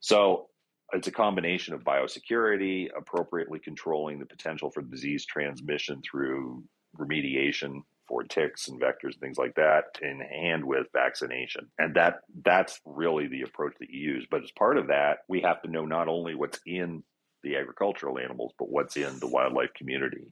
So 0.00 0.48
it's 0.92 1.08
a 1.08 1.12
combination 1.12 1.72
of 1.72 1.84
biosecurity, 1.84 2.88
appropriately 2.96 3.58
controlling 3.58 4.18
the 4.18 4.26
potential 4.26 4.70
for 4.70 4.82
disease 4.82 5.24
transmission 5.24 6.02
through 6.02 6.64
remediation 6.98 7.82
for 8.10 8.24
ticks 8.24 8.66
and 8.66 8.80
vectors 8.80 9.12
and 9.12 9.20
things 9.20 9.38
like 9.38 9.54
that 9.54 9.84
in 10.02 10.20
hand 10.20 10.64
with 10.64 10.88
vaccination. 10.92 11.68
And 11.78 11.94
that 11.94 12.22
that's 12.44 12.80
really 12.84 13.28
the 13.28 13.42
approach 13.42 13.74
that 13.78 13.88
you 13.88 14.14
use. 14.14 14.26
But 14.28 14.42
as 14.42 14.50
part 14.50 14.76
of 14.76 14.88
that, 14.88 15.18
we 15.28 15.40
have 15.42 15.62
to 15.62 15.70
know 15.70 15.86
not 15.86 16.08
only 16.08 16.34
what's 16.34 16.58
in 16.66 17.04
the 17.44 17.56
agricultural 17.56 18.18
animals, 18.18 18.52
but 18.58 18.68
what's 18.68 18.96
in 18.96 19.20
the 19.20 19.28
wildlife 19.28 19.72
community. 19.74 20.26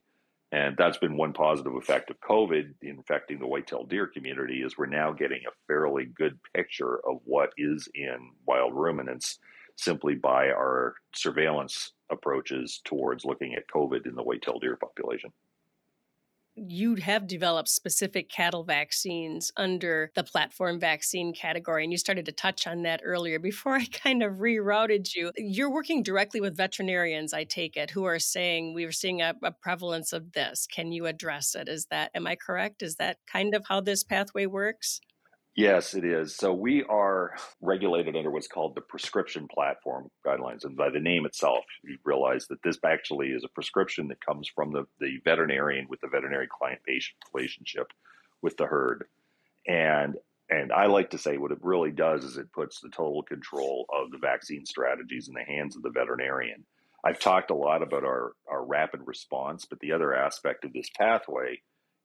And 0.50 0.76
that's 0.76 0.98
been 0.98 1.16
one 1.16 1.32
positive 1.32 1.74
effect 1.76 2.10
of 2.10 2.20
COVID 2.20 2.74
infecting 2.82 3.38
the 3.38 3.46
white-tailed 3.46 3.88
deer 3.88 4.08
community 4.08 4.62
is 4.62 4.76
we're 4.76 4.86
now 4.86 5.12
getting 5.12 5.42
a 5.46 5.54
fairly 5.68 6.06
good 6.06 6.36
picture 6.54 6.98
of 7.08 7.20
what 7.24 7.50
is 7.56 7.88
in 7.94 8.30
wild 8.44 8.74
ruminants 8.74 9.38
simply 9.76 10.16
by 10.16 10.48
our 10.48 10.94
surveillance 11.14 11.92
approaches 12.10 12.80
towards 12.84 13.24
looking 13.24 13.54
at 13.54 13.68
COVID 13.72 14.06
in 14.06 14.16
the 14.16 14.22
white-tailed 14.22 14.62
deer 14.62 14.76
population 14.76 15.30
you 16.66 16.96
have 16.96 17.26
developed 17.26 17.68
specific 17.68 18.28
cattle 18.28 18.64
vaccines 18.64 19.52
under 19.56 20.10
the 20.14 20.24
platform 20.24 20.80
vaccine 20.80 21.32
category. 21.32 21.84
And 21.84 21.92
you 21.92 21.98
started 21.98 22.26
to 22.26 22.32
touch 22.32 22.66
on 22.66 22.82
that 22.82 23.00
earlier. 23.04 23.38
Before 23.38 23.74
I 23.76 23.86
kind 23.86 24.22
of 24.22 24.34
rerouted 24.34 25.14
you, 25.14 25.32
you're 25.36 25.70
working 25.70 26.02
directly 26.02 26.40
with 26.40 26.56
veterinarians, 26.56 27.32
I 27.32 27.44
take 27.44 27.76
it, 27.76 27.90
who 27.90 28.04
are 28.04 28.18
saying 28.18 28.74
we 28.74 28.84
are 28.84 28.92
seeing 28.92 29.22
a, 29.22 29.34
a 29.42 29.52
prevalence 29.52 30.12
of 30.12 30.32
this. 30.32 30.66
Can 30.66 30.92
you 30.92 31.06
address 31.06 31.54
it? 31.54 31.68
Is 31.68 31.86
that, 31.86 32.10
am 32.14 32.26
I 32.26 32.36
correct? 32.36 32.82
Is 32.82 32.96
that 32.96 33.18
kind 33.26 33.54
of 33.54 33.64
how 33.68 33.80
this 33.80 34.04
pathway 34.04 34.46
works? 34.46 35.00
Yes, 35.58 35.94
it 35.94 36.04
is. 36.04 36.36
So 36.36 36.52
we 36.52 36.84
are 36.84 37.34
regulated 37.60 38.14
under 38.14 38.30
what's 38.30 38.46
called 38.46 38.76
the 38.76 38.80
prescription 38.80 39.48
platform 39.52 40.08
guidelines. 40.24 40.64
And 40.64 40.76
by 40.76 40.88
the 40.88 41.00
name 41.00 41.26
itself, 41.26 41.64
you 41.82 41.98
realize 42.04 42.46
that 42.46 42.62
this 42.62 42.78
actually 42.86 43.30
is 43.30 43.42
a 43.42 43.48
prescription 43.48 44.06
that 44.06 44.24
comes 44.24 44.48
from 44.54 44.70
the, 44.70 44.86
the 45.00 45.18
veterinarian 45.24 45.88
with 45.90 46.00
the 46.00 46.06
veterinary 46.06 46.46
client 46.46 46.78
patient 46.86 47.16
relationship 47.34 47.88
with 48.40 48.56
the 48.56 48.66
herd. 48.66 49.06
And 49.66 50.14
and 50.48 50.72
I 50.72 50.86
like 50.86 51.10
to 51.10 51.18
say 51.18 51.38
what 51.38 51.50
it 51.50 51.58
really 51.60 51.90
does 51.90 52.22
is 52.22 52.36
it 52.36 52.52
puts 52.52 52.80
the 52.80 52.90
total 52.90 53.24
control 53.24 53.84
of 53.92 54.12
the 54.12 54.18
vaccine 54.18 54.64
strategies 54.64 55.26
in 55.26 55.34
the 55.34 55.42
hands 55.42 55.74
of 55.74 55.82
the 55.82 55.90
veterinarian. 55.90 56.66
I've 57.04 57.18
talked 57.18 57.50
a 57.50 57.56
lot 57.56 57.82
about 57.82 58.04
our, 58.04 58.34
our 58.48 58.64
rapid 58.64 59.00
response, 59.06 59.64
but 59.64 59.80
the 59.80 59.90
other 59.90 60.14
aspect 60.14 60.64
of 60.64 60.72
this 60.72 60.88
pathway 60.96 61.60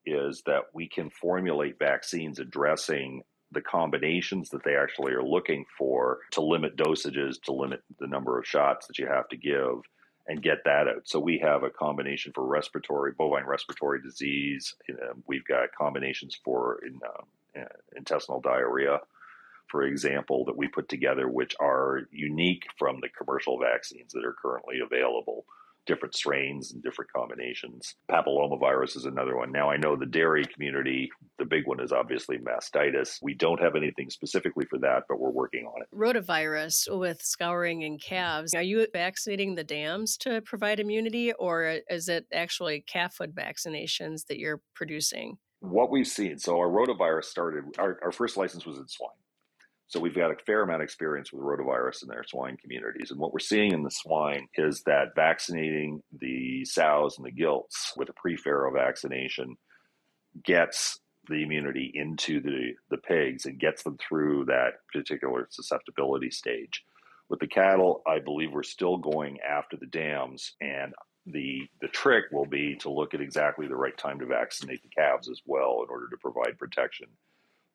is 0.08 0.42
that 0.48 0.64
we 0.74 0.90
can 0.90 1.12
formulate 1.12 1.78
vaccines 1.78 2.40
addressing 2.40 3.22
the 3.54 3.62
combinations 3.62 4.50
that 4.50 4.64
they 4.64 4.76
actually 4.76 5.14
are 5.14 5.24
looking 5.24 5.66
for 5.78 6.20
to 6.32 6.42
limit 6.42 6.76
dosages, 6.76 7.42
to 7.44 7.54
limit 7.54 7.82
the 8.00 8.08
number 8.08 8.40
of 8.40 8.48
shots 8.48 8.88
that 8.88 8.98
you 8.98 9.08
have 9.08 9.28
to 9.30 9.38
give, 9.38 9.82
and 10.28 10.42
get 10.42 10.64
that 10.66 10.88
out. 10.88 11.02
So 11.06 11.20
we 11.20 11.38
have 11.40 11.64
a 11.64 11.70
combination 11.70 12.32
for 12.34 12.46
respiratory, 12.46 13.12
bovine 13.18 13.46
respiratory 13.46 14.02
disease. 14.02 14.74
we've 15.28 15.46
got 15.46 15.74
combinations 15.78 16.38
for 16.44 16.80
in, 16.86 17.00
uh, 17.06 17.66
intestinal 17.96 18.42
diarrhea, 18.42 19.00
for 19.68 19.84
example, 19.84 20.46
that 20.46 20.58
we 20.58 20.68
put 20.68 20.88
together, 20.88 21.28
which 21.28 21.56
are 21.60 22.08
unique 22.12 22.64
from 22.78 23.00
the 23.02 23.10
commercial 23.10 23.60
vaccines 23.60 24.14
that 24.14 24.26
are 24.26 24.36
currently 24.42 24.80
available 24.80 25.46
different 25.86 26.16
strains 26.16 26.72
and 26.72 26.82
different 26.84 27.12
combinations. 27.12 27.96
Papillomavirus 28.10 28.96
is 28.96 29.06
another 29.06 29.36
one. 29.38 29.52
Now, 29.52 29.70
I 29.70 29.78
know 29.78 29.96
the 29.96 30.06
dairy 30.06 30.46
community, 30.46 31.10
the 31.40 31.46
big 31.46 31.68
one 31.68 31.80
is 31.80 31.92
obviously 31.92 32.38
mastitis. 32.38 33.18
We 33.22 33.34
don't 33.34 33.62
have 33.62 33.76
anything 33.76 34.10
specifically 34.10 34.66
for 34.70 34.80
that, 34.80 35.04
but 35.10 35.20
we're 35.20 35.32
working 35.32 35.66
on 35.66 35.82
it. 35.82 35.88
Rotavirus 35.96 36.98
with 36.98 37.22
scouring 37.22 37.82
in 37.82 37.98
calves. 37.98 38.54
Are 38.54 38.62
you 38.62 38.86
vaccinating 38.94 39.56
the 39.56 39.64
dams 39.64 40.18
to 40.18 40.42
provide 40.42 40.80
immunity, 40.80 41.34
or 41.34 41.80
is 41.90 42.10
it 42.10 42.26
actually 42.34 42.82
calfhood 42.82 43.34
vaccinations 43.36 44.26
that 44.28 44.40
you're 44.40 44.62
producing? 44.76 45.38
What 45.60 45.92
we've 45.92 46.08
seen, 46.08 46.40
so 46.40 46.58
our 46.58 46.68
rotavirus 46.68 47.26
started, 47.26 47.64
our, 47.80 47.98
our 48.04 48.12
first 48.12 48.36
license 48.36 48.66
was 48.66 48.78
in 48.78 48.88
swine. 48.88 49.10
So 49.88 50.00
we've 50.00 50.16
got 50.16 50.32
a 50.32 50.36
fair 50.46 50.64
amount 50.64 50.82
of 50.82 50.86
experience 50.86 51.32
with 51.32 51.44
rotavirus 51.44 52.02
in 52.02 52.10
their 52.10 52.24
swine 52.24 52.58
communities. 52.58 53.12
And 53.12 53.20
what 53.20 53.32
we're 53.32 53.40
seeing 53.40 53.74
in 53.74 53.84
the 53.84 53.92
swine 53.92 54.48
is 54.56 54.82
that 54.84 55.16
vaccinating 55.16 56.02
the 56.20 56.66
sows 56.66 57.18
and 57.18 57.26
the 57.26 57.32
gilts 57.32 57.94
with 57.96 58.10
a 58.10 58.14
pre-farrow 58.14 58.74
vaccination 58.74 59.56
gets 60.44 61.00
the 61.30 61.44
immunity 61.44 61.92
into 61.94 62.42
the, 62.42 62.74
the 62.90 62.98
pigs 62.98 63.46
and 63.46 63.60
gets 63.60 63.84
them 63.84 63.98
through 63.98 64.46
that 64.46 64.74
particular 64.92 65.48
susceptibility 65.52 66.32
stage. 66.32 66.84
With 67.30 67.40
the 67.40 67.48
cattle, 67.48 68.02
I 68.08 68.20
believe 68.20 68.52
we're 68.52 68.64
still 68.64 68.98
going 68.98 69.40
after 69.42 69.78
the 69.78 69.86
dams 69.86 70.54
and 70.60 70.94
the 71.26 71.62
the 71.80 71.88
trick 71.88 72.26
will 72.32 72.46
be 72.46 72.76
to 72.76 72.90
look 72.92 73.14
at 73.14 73.22
exactly 73.22 73.68
the 73.68 73.76
right 73.76 73.98
time 73.98 74.20
to 74.20 74.26
vaccinate 74.26 74.82
the 74.84 74.90
calves 74.90 75.30
as 75.30 75.42
well 75.46 75.82
in 75.84 75.90
order 75.90 76.10
to 76.10 76.18
provide 76.18 76.58
protection. 76.60 77.08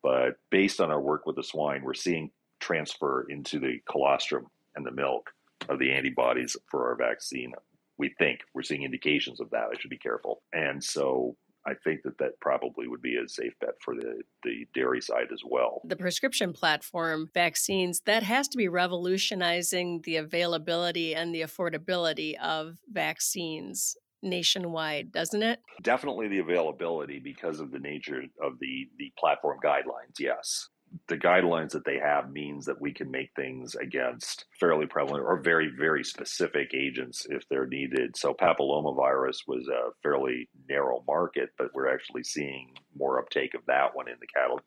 But 0.02 0.36
based 0.50 0.80
on 0.80 0.90
our 0.90 1.00
work 1.00 1.26
with 1.26 1.36
the 1.36 1.42
swine, 1.42 1.82
we're 1.82 1.94
seeing 1.94 2.30
transfer 2.60 3.26
into 3.28 3.58
the 3.58 3.80
colostrum 3.90 4.46
and 4.76 4.86
the 4.86 4.92
milk 4.92 5.30
of 5.68 5.78
the 5.78 5.92
antibodies 5.92 6.56
for 6.70 6.88
our 6.88 6.96
vaccine. 6.96 7.52
We 7.98 8.14
think 8.18 8.40
we're 8.54 8.62
seeing 8.62 8.84
indications 8.84 9.40
of 9.40 9.50
that. 9.50 9.68
I 9.72 9.78
should 9.78 9.90
be 9.90 9.98
careful. 9.98 10.42
And 10.52 10.82
so 10.82 11.36
I 11.66 11.74
think 11.74 12.02
that 12.04 12.16
that 12.18 12.40
probably 12.40 12.88
would 12.88 13.02
be 13.02 13.16
a 13.16 13.28
safe 13.28 13.52
bet 13.60 13.74
for 13.84 13.94
the, 13.94 14.22
the 14.44 14.66
dairy 14.72 15.00
side 15.00 15.28
as 15.32 15.42
well. 15.44 15.82
The 15.84 15.96
prescription 15.96 16.52
platform 16.52 17.28
vaccines, 17.34 18.00
that 18.06 18.22
has 18.22 18.48
to 18.48 18.56
be 18.56 18.68
revolutionizing 18.68 20.02
the 20.04 20.16
availability 20.16 21.14
and 21.14 21.34
the 21.34 21.42
affordability 21.42 22.38
of 22.38 22.78
vaccines 22.90 23.96
nationwide, 24.22 25.12
doesn't 25.12 25.42
it? 25.42 25.60
Definitely 25.82 26.28
the 26.28 26.38
availability 26.38 27.18
because 27.18 27.60
of 27.60 27.70
the 27.70 27.78
nature 27.78 28.22
of 28.42 28.58
the 28.60 28.88
the 28.98 29.12
platform 29.18 29.58
guidelines. 29.64 30.18
Yes. 30.18 30.68
The 31.08 31.18
guidelines 31.18 31.72
that 31.72 31.84
they 31.84 31.98
have 31.98 32.32
means 32.32 32.64
that 32.64 32.80
we 32.80 32.94
can 32.94 33.10
make 33.10 33.28
things 33.36 33.74
against 33.74 34.46
fairly 34.58 34.86
prevalent 34.86 35.22
or 35.22 35.38
very, 35.38 35.70
very 35.78 36.02
specific 36.02 36.70
agents 36.72 37.26
if 37.28 37.46
they're 37.50 37.66
needed. 37.66 38.16
So, 38.16 38.32
papillomavirus 38.32 39.40
was 39.46 39.68
a 39.68 39.90
fairly 40.02 40.48
narrow 40.66 41.04
market, 41.06 41.50
but 41.58 41.74
we're 41.74 41.92
actually 41.92 42.24
seeing 42.24 42.72
more 42.96 43.18
uptake 43.18 43.52
of 43.52 43.60
that 43.66 43.94
one 43.94 44.08
in 44.08 44.14
the 44.18 44.26
cattle 44.34 44.60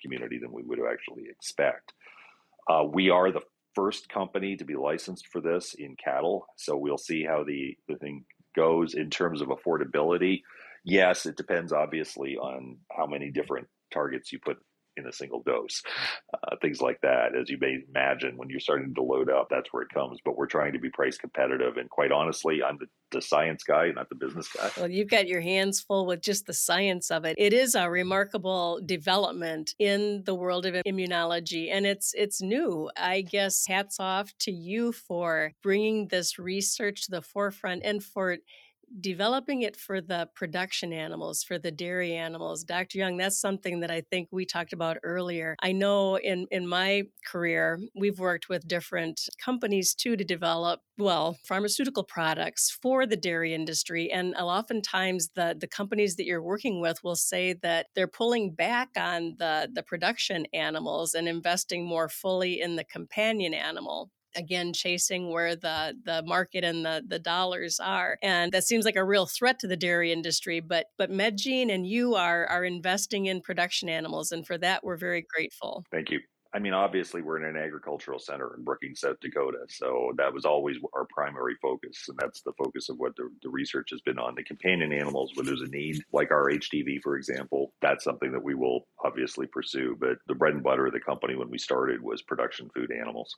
community 0.00 0.38
than 0.38 0.52
we 0.52 0.62
would 0.62 0.78
actually 0.78 1.24
expect. 1.28 1.92
Uh, 2.68 2.84
we 2.84 3.10
are 3.10 3.30
the 3.30 3.42
first 3.74 4.08
company 4.08 4.56
to 4.56 4.64
be 4.64 4.74
licensed 4.74 5.26
for 5.28 5.40
this 5.40 5.74
in 5.74 5.96
cattle, 6.02 6.46
so 6.56 6.76
we'll 6.76 6.98
see 6.98 7.24
how 7.24 7.44
the, 7.44 7.76
the 7.88 7.96
thing 7.96 8.24
goes 8.56 8.94
in 8.94 9.10
terms 9.10 9.40
of 9.40 9.48
affordability, 9.48 10.42
yes, 10.84 11.26
it 11.26 11.36
depends 11.36 11.72
obviously 11.72 12.36
on 12.36 12.78
how 12.96 13.06
many 13.06 13.30
different 13.30 13.68
targets 13.92 14.32
you 14.32 14.40
put 14.44 14.58
in 14.96 15.06
a 15.06 15.12
single 15.12 15.42
dose, 15.42 15.82
uh, 16.34 16.56
things 16.60 16.80
like 16.80 17.00
that. 17.02 17.36
As 17.36 17.48
you 17.48 17.58
may 17.60 17.78
imagine, 17.88 18.36
when 18.36 18.48
you're 18.48 18.60
starting 18.60 18.94
to 18.94 19.02
load 19.02 19.30
up, 19.30 19.48
that's 19.50 19.72
where 19.72 19.82
it 19.82 19.90
comes. 19.92 20.18
But 20.24 20.36
we're 20.36 20.46
trying 20.46 20.72
to 20.72 20.78
be 20.78 20.90
price 20.90 21.18
competitive. 21.18 21.76
And 21.76 21.88
quite 21.90 22.12
honestly, 22.12 22.62
I'm 22.62 22.78
the, 22.78 22.86
the 23.12 23.22
science 23.22 23.62
guy, 23.62 23.90
not 23.90 24.08
the 24.08 24.14
business 24.14 24.48
guy. 24.48 24.70
Well, 24.76 24.90
you've 24.90 25.10
got 25.10 25.28
your 25.28 25.40
hands 25.40 25.80
full 25.80 26.06
with 26.06 26.22
just 26.22 26.46
the 26.46 26.52
science 26.52 27.10
of 27.10 27.24
it. 27.24 27.36
It 27.38 27.52
is 27.52 27.74
a 27.74 27.88
remarkable 27.88 28.80
development 28.84 29.74
in 29.78 30.22
the 30.24 30.34
world 30.34 30.66
of 30.66 30.74
immunology, 30.86 31.70
and 31.70 31.86
it's 31.86 32.12
it's 32.14 32.40
new. 32.40 32.90
I 32.96 33.20
guess 33.20 33.66
hats 33.66 34.00
off 34.00 34.32
to 34.40 34.50
you 34.50 34.92
for 34.92 35.52
bringing 35.62 36.08
this 36.08 36.38
research 36.38 37.04
to 37.04 37.10
the 37.10 37.22
forefront 37.22 37.82
and 37.84 38.02
for 38.02 38.38
developing 39.00 39.62
it 39.62 39.76
for 39.76 40.00
the 40.00 40.28
production 40.34 40.92
animals, 40.92 41.42
for 41.42 41.58
the 41.58 41.70
dairy 41.70 42.14
animals. 42.14 42.64
Dr. 42.64 42.98
Young, 42.98 43.16
that's 43.16 43.40
something 43.40 43.80
that 43.80 43.90
I 43.90 44.02
think 44.10 44.28
we 44.30 44.44
talked 44.44 44.72
about 44.72 44.98
earlier. 45.02 45.56
I 45.62 45.72
know 45.72 46.16
in, 46.16 46.46
in 46.50 46.66
my 46.66 47.04
career, 47.26 47.80
we've 47.94 48.18
worked 48.18 48.48
with 48.48 48.68
different 48.68 49.28
companies 49.44 49.94
too 49.94 50.16
to 50.16 50.24
develop, 50.24 50.80
well, 50.98 51.36
pharmaceutical 51.46 52.04
products 52.04 52.70
for 52.82 53.06
the 53.06 53.16
dairy 53.16 53.54
industry. 53.54 54.10
And 54.10 54.34
oftentimes 54.34 55.30
the, 55.34 55.56
the 55.58 55.68
companies 55.68 56.16
that 56.16 56.26
you're 56.26 56.42
working 56.42 56.80
with 56.80 57.02
will 57.02 57.16
say 57.16 57.54
that 57.62 57.86
they're 57.94 58.06
pulling 58.06 58.54
back 58.54 58.90
on 58.96 59.36
the, 59.38 59.68
the 59.72 59.82
production 59.82 60.46
animals 60.52 61.14
and 61.14 61.28
investing 61.28 61.84
more 61.84 62.08
fully 62.08 62.60
in 62.60 62.76
the 62.76 62.84
companion 62.84 63.54
animal 63.54 64.10
again 64.36 64.72
chasing 64.72 65.30
where 65.30 65.56
the 65.56 65.96
the 66.04 66.22
market 66.24 66.64
and 66.64 66.84
the 66.84 67.02
the 67.06 67.18
dollars 67.18 67.80
are 67.80 68.18
and 68.22 68.52
that 68.52 68.64
seems 68.64 68.84
like 68.84 68.96
a 68.96 69.04
real 69.04 69.26
threat 69.26 69.58
to 69.58 69.66
the 69.66 69.76
dairy 69.76 70.12
industry 70.12 70.60
but 70.60 70.86
but 70.98 71.10
medgene 71.10 71.72
and 71.72 71.86
you 71.86 72.14
are 72.14 72.46
are 72.46 72.64
investing 72.64 73.26
in 73.26 73.40
production 73.40 73.88
animals 73.88 74.32
and 74.32 74.46
for 74.46 74.58
that 74.58 74.84
we're 74.84 74.96
very 74.96 75.24
grateful 75.34 75.84
thank 75.90 76.10
you 76.10 76.20
I 76.56 76.58
mean, 76.58 76.72
obviously, 76.72 77.20
we're 77.20 77.36
in 77.36 77.44
an 77.44 77.62
agricultural 77.62 78.18
center 78.18 78.54
in 78.56 78.64
Brookings, 78.64 79.00
South 79.00 79.20
Dakota. 79.20 79.58
So 79.68 80.12
that 80.16 80.32
was 80.32 80.46
always 80.46 80.78
our 80.94 81.04
primary 81.04 81.54
focus. 81.60 82.06
And 82.08 82.16
that's 82.18 82.40
the 82.40 82.54
focus 82.54 82.88
of 82.88 82.96
what 82.96 83.14
the, 83.16 83.28
the, 83.42 83.50
research 83.50 83.90
has 83.90 84.00
been 84.00 84.18
on. 84.18 84.34
The 84.34 84.42
companion 84.42 84.90
animals, 84.90 85.32
where 85.34 85.44
there's 85.44 85.60
a 85.60 85.66
need, 85.66 86.02
like 86.14 86.30
our 86.30 86.50
HDV, 86.50 87.02
for 87.02 87.18
example, 87.18 87.74
that's 87.82 88.04
something 88.04 88.32
that 88.32 88.42
we 88.42 88.54
will 88.54 88.86
obviously 89.04 89.46
pursue. 89.46 89.98
But 90.00 90.16
the 90.28 90.34
bread 90.34 90.54
and 90.54 90.62
butter 90.62 90.86
of 90.86 90.94
the 90.94 91.00
company 91.00 91.36
when 91.36 91.50
we 91.50 91.58
started 91.58 92.00
was 92.00 92.22
production 92.22 92.70
food 92.74 92.90
animals. 92.90 93.36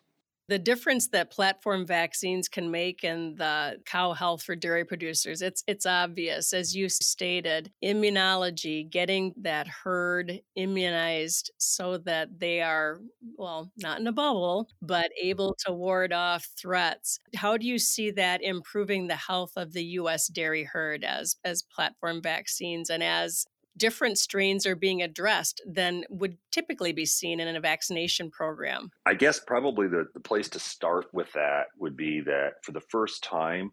The 0.48 0.58
difference 0.58 1.08
that 1.08 1.30
platform 1.30 1.86
vaccines 1.86 2.48
can 2.48 2.70
make 2.70 3.04
in 3.04 3.34
the 3.36 3.78
cow 3.84 4.12
health 4.12 4.42
for 4.42 4.56
dairy 4.56 4.84
producers 4.84 5.42
it's 5.42 5.62
it's 5.66 5.86
obvious. 5.86 6.52
As 6.52 6.74
you 6.74 6.88
stated 6.88 7.70
immunology 7.84 8.88
getting 8.88 9.34
that 9.36 9.68
herd 9.68 10.40
immunized 10.56 11.50
so 11.58 11.98
that 11.98 12.40
they 12.40 12.62
are 12.62 13.00
well 13.36 13.70
not 13.76 14.00
in 14.00 14.06
a 14.06 14.12
bubble 14.12 14.68
but 14.82 15.10
able 15.20 15.54
to 15.66 15.72
ward 15.72 16.12
off 16.12 16.48
threats. 16.58 17.20
How 17.36 17.56
do 17.56 17.66
you 17.66 17.78
see 17.78 18.10
that 18.12 18.42
improving 18.42 19.06
the 19.06 19.16
health 19.16 19.52
of 19.56 19.72
the 19.72 19.84
US 19.84 20.28
dairy 20.28 20.64
herd 20.64 21.04
as 21.04 21.36
as 21.44 21.62
platform 21.62 22.22
vaccines 22.22 22.90
and 22.90 23.02
as 23.02 23.46
different 23.78 24.18
strains 24.18 24.66
are 24.66 24.76
being 24.76 25.02
addressed 25.02 25.62
than 25.66 26.04
would 26.10 26.36
typically 26.50 26.92
be 26.92 27.06
seen 27.06 27.40
in 27.40 27.56
a 27.56 27.60
vaccination 27.60 28.30
program? 28.30 28.90
I 29.06 29.14
guess 29.14 29.40
probably 29.40 29.88
the, 29.88 30.06
the 30.14 30.20
place 30.20 30.48
to 30.50 30.58
start 30.58 31.06
with 31.12 31.32
that 31.32 31.66
would 31.78 31.96
be 31.96 32.20
that 32.22 32.64
for 32.64 32.72
the 32.72 32.80
first 32.80 33.22
time, 33.22 33.72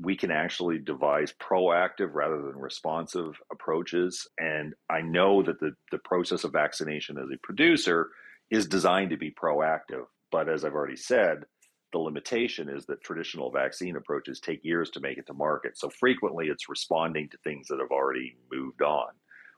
we 0.00 0.16
can 0.16 0.30
actually 0.30 0.78
devise 0.78 1.32
proactive 1.40 2.14
rather 2.14 2.42
than 2.42 2.56
responsive 2.56 3.40
approaches. 3.52 4.26
And 4.38 4.74
I 4.90 5.02
know 5.02 5.42
that 5.42 5.60
the, 5.60 5.72
the 5.92 5.98
process 5.98 6.42
of 6.42 6.52
vaccination 6.52 7.16
as 7.16 7.28
a 7.32 7.38
producer 7.38 8.08
is 8.50 8.66
designed 8.66 9.10
to 9.10 9.16
be 9.16 9.30
proactive. 9.30 10.06
But 10.32 10.48
as 10.48 10.64
I've 10.64 10.74
already 10.74 10.96
said, 10.96 11.44
the 11.92 11.98
limitation 11.98 12.68
is 12.68 12.86
that 12.86 13.04
traditional 13.04 13.52
vaccine 13.52 13.94
approaches 13.94 14.40
take 14.40 14.64
years 14.64 14.90
to 14.90 15.00
make 15.00 15.16
it 15.16 15.28
to 15.28 15.32
market. 15.34 15.78
So 15.78 15.88
frequently 15.88 16.48
it's 16.48 16.68
responding 16.68 17.28
to 17.28 17.38
things 17.38 17.68
that 17.68 17.78
have 17.78 17.92
already 17.92 18.36
moved 18.52 18.82
on 18.82 19.06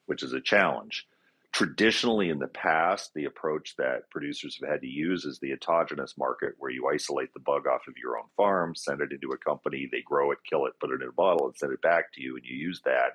which 0.06 0.22
is 0.22 0.32
a 0.32 0.40
challenge. 0.40 1.06
Traditionally, 1.52 2.28
in 2.28 2.38
the 2.38 2.48
past, 2.48 3.12
the 3.14 3.24
approach 3.24 3.76
that 3.78 4.10
producers 4.10 4.58
have 4.60 4.68
had 4.68 4.80
to 4.82 4.86
use 4.86 5.24
is 5.24 5.38
the 5.38 5.52
autogenous 5.52 6.18
market, 6.18 6.54
where 6.58 6.70
you 6.70 6.88
isolate 6.92 7.32
the 7.32 7.40
bug 7.40 7.66
off 7.66 7.88
of 7.88 7.94
your 7.96 8.18
own 8.18 8.26
farm, 8.36 8.74
send 8.74 9.00
it 9.00 9.12
into 9.12 9.32
a 9.32 9.38
company, 9.38 9.88
they 9.90 10.02
grow 10.02 10.32
it, 10.32 10.38
kill 10.48 10.66
it, 10.66 10.74
put 10.80 10.90
it 10.90 11.00
in 11.00 11.08
a 11.08 11.12
bottle, 11.12 11.46
and 11.46 11.56
send 11.56 11.72
it 11.72 11.80
back 11.80 12.12
to 12.12 12.22
you, 12.22 12.36
and 12.36 12.44
you 12.44 12.56
use 12.56 12.82
that. 12.84 13.12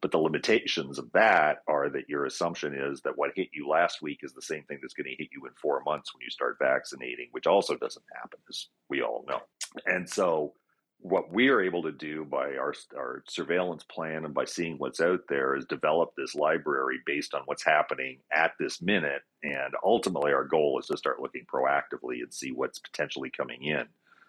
But 0.00 0.10
the 0.10 0.18
limitations 0.18 0.98
of 0.98 1.10
that 1.12 1.58
are 1.68 1.88
that 1.90 2.08
your 2.08 2.26
assumption 2.26 2.74
is 2.74 3.00
that 3.02 3.16
what 3.16 3.32
hit 3.36 3.48
you 3.52 3.68
last 3.68 4.02
week 4.02 4.20
is 4.22 4.32
the 4.32 4.42
same 4.42 4.64
thing 4.64 4.78
that's 4.82 4.94
going 4.94 5.08
to 5.08 5.16
hit 5.16 5.30
you 5.32 5.46
in 5.46 5.52
four 5.54 5.80
months 5.84 6.12
when 6.12 6.22
you 6.22 6.30
start 6.30 6.58
vaccinating, 6.58 7.28
which 7.30 7.46
also 7.46 7.76
doesn't 7.76 8.04
happen, 8.14 8.38
as 8.48 8.66
we 8.90 9.00
all 9.00 9.24
know. 9.28 9.40
And 9.86 10.08
so 10.08 10.54
what 11.00 11.32
we 11.32 11.48
are 11.48 11.60
able 11.60 11.82
to 11.84 11.92
do 11.92 12.24
by 12.24 12.56
our, 12.56 12.74
our 12.96 13.22
surveillance 13.28 13.84
plan 13.84 14.24
and 14.24 14.34
by 14.34 14.44
seeing 14.44 14.76
what's 14.78 15.00
out 15.00 15.20
there 15.28 15.54
is 15.56 15.64
develop 15.66 16.10
this 16.16 16.34
library 16.34 16.98
based 17.06 17.34
on 17.34 17.42
what's 17.44 17.64
happening 17.64 18.18
at 18.32 18.52
this 18.58 18.82
minute. 18.82 19.22
And 19.42 19.74
ultimately, 19.84 20.32
our 20.32 20.44
goal 20.44 20.78
is 20.80 20.86
to 20.86 20.96
start 20.96 21.20
looking 21.20 21.46
proactively 21.52 22.22
and 22.22 22.32
see 22.32 22.50
what's 22.50 22.78
potentially 22.78 23.30
coming 23.30 23.64
in. 23.64 23.84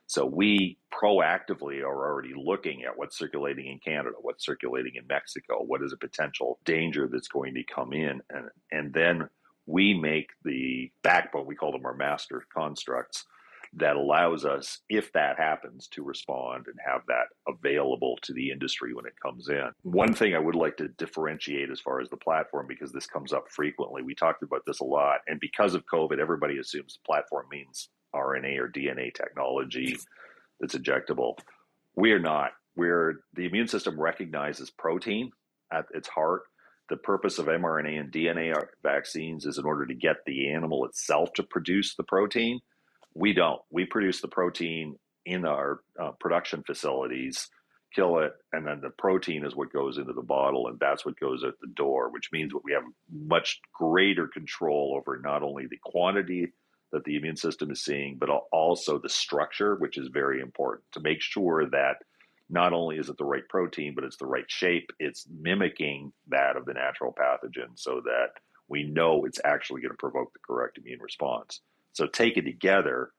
So 0.08 0.26
we 0.26 0.78
proactively 0.94 1.82
are 1.82 2.08
already 2.08 2.34
looking 2.36 2.84
at 2.84 2.98
what's 2.98 3.18
circulating 3.18 3.68
in 3.68 3.80
Canada, 3.80 4.16
what's 4.22 4.46
circulating 4.46 4.94
in 4.96 5.06
Mexico, 5.08 5.62
what 5.64 5.84
is 5.84 5.92
a 5.94 5.98
potential 5.98 6.60
danger 6.64 7.10
that's 7.12 7.28
going 7.28 7.56
to 7.56 7.64
come 7.64 7.92
in, 7.92 8.22
and 8.30 8.50
and 8.72 8.94
then 8.94 9.30
we 9.66 9.94
make 9.94 10.30
the 10.46 10.92
backbone. 11.04 11.46
We 11.46 11.56
call 11.56 11.74
them 11.74 11.86
our 11.86 11.94
master 11.94 12.44
constructs 12.54 13.26
that 13.74 13.96
allows 13.96 14.46
us, 14.46 14.80
if 14.90 15.12
that 15.14 15.38
happens, 15.38 15.88
to 15.90 16.04
respond 16.04 16.66
and 16.68 16.76
have 16.86 17.02
that 17.08 17.28
available 17.48 18.18
to 18.24 18.34
the 18.34 18.52
industry 18.52 18.94
when 18.94 19.06
it 19.06 19.20
comes 19.22 19.50
in. 19.50 19.70
One 19.84 20.14
thing 20.14 20.36
I 20.36 20.40
would 20.40 20.56
like 20.56 20.78
to 20.78 20.88
differentiate 20.90 21.70
as 21.70 21.80
far 21.80 22.00
as 22.02 22.10
the 22.10 22.18
platform, 22.18 22.66
because 22.68 22.92
this 22.92 23.08
comes 23.08 23.34
up 23.34 23.46
frequently, 23.50 24.02
we 24.02 24.16
talked 24.16 24.44
about 24.44 24.64
this 24.66 24.80
a 24.80 24.86
lot, 24.86 25.20
and 25.28 25.40
because 25.40 25.74
of 25.74 25.86
COVID, 25.86 26.20
everybody 26.20 26.58
assumes 26.58 26.94
the 26.94 27.06
platform 27.06 27.48
means 27.52 27.90
RNA 28.16 28.58
or 28.58 28.70
DNA 28.70 29.14
technology 29.14 29.98
that's 30.60 30.76
injectable. 30.76 31.38
We 31.96 32.12
are 32.12 32.20
not. 32.20 32.52
We're 32.76 33.22
the 33.34 33.46
immune 33.46 33.68
system 33.68 34.00
recognizes 34.00 34.70
protein 34.70 35.32
at 35.72 35.86
its 35.94 36.08
heart. 36.08 36.44
The 36.90 36.98
purpose 36.98 37.38
of 37.38 37.48
mRNA 37.48 38.00
and 38.00 38.12
DNA 38.12 38.54
vaccines 38.82 39.46
is 39.46 39.58
in 39.58 39.66
order 39.66 39.86
to 39.86 39.94
get 39.94 40.18
the 40.26 40.52
animal 40.54 40.86
itself 40.86 41.34
to 41.34 41.44
produce 41.44 41.96
the 41.96 42.04
protein 42.04 42.62
we 43.18 43.34
don't. 43.34 43.62
We 43.72 43.86
produce 43.86 44.22
the 44.22 44.28
protein 44.28 44.98
in 45.26 45.44
our 45.44 45.82
uh, 46.00 46.12
production 46.20 46.64
facilities, 46.64 47.50
kill 47.94 48.20
it, 48.20 48.34
and 48.54 48.66
then 48.66 48.80
the 48.80 48.92
protein 48.92 49.44
is 49.44 49.56
what 49.56 49.74
goes 49.74 49.98
into 49.98 50.14
the 50.14 50.22
bottle, 50.22 50.68
and 50.68 50.80
that's 50.80 51.04
what 51.04 51.20
goes 51.20 51.44
out 51.44 51.56
the 51.60 51.68
door, 51.68 52.10
which 52.12 52.30
means 52.32 52.54
that 52.54 52.64
we 52.64 52.74
have 52.74 52.84
much 53.12 53.60
greater 53.74 54.28
control 54.28 54.96
over 54.96 55.20
not 55.20 55.42
only 55.42 55.66
the 55.66 55.80
quantity 55.84 56.54
that 56.92 57.04
the 57.06 57.16
immune 57.18 57.36
system 57.36 57.72
is 57.72 57.84
seeing, 57.84 58.18
but 58.18 58.30
also 58.52 59.00
the 59.00 59.10
structure, 59.10 59.76
which 59.76 59.98
is 59.98 60.08
very 60.10 60.40
important 60.40 60.84
to 60.94 61.00
make 61.00 61.22
sure 61.22 61.66
that 61.66 61.98
not 62.50 62.72
only 62.72 62.98
is 62.98 63.10
it 63.10 63.18
the 63.18 63.26
right 63.26 63.48
protein, 63.50 63.94
but 63.96 64.04
it's 64.04 64.18
the 64.18 64.26
right 64.26 64.50
shape. 64.50 64.90
It's 65.00 65.28
mimicking 65.42 66.14
that 66.28 66.56
of 66.56 66.66
the 66.66 66.74
natural 66.74 67.14
pathogen 67.20 67.72
so 67.76 68.02
that 68.06 68.30
we 68.70 68.84
know 68.84 69.26
it's 69.26 69.42
actually 69.44 69.82
going 69.82 69.92
to 69.92 69.98
provoke 69.98 70.32
the 70.34 70.40
correct 70.48 70.78
immune 70.78 71.02
response. 71.02 71.62
So 71.98 72.06
taken 72.06 72.46
together, 72.46 73.10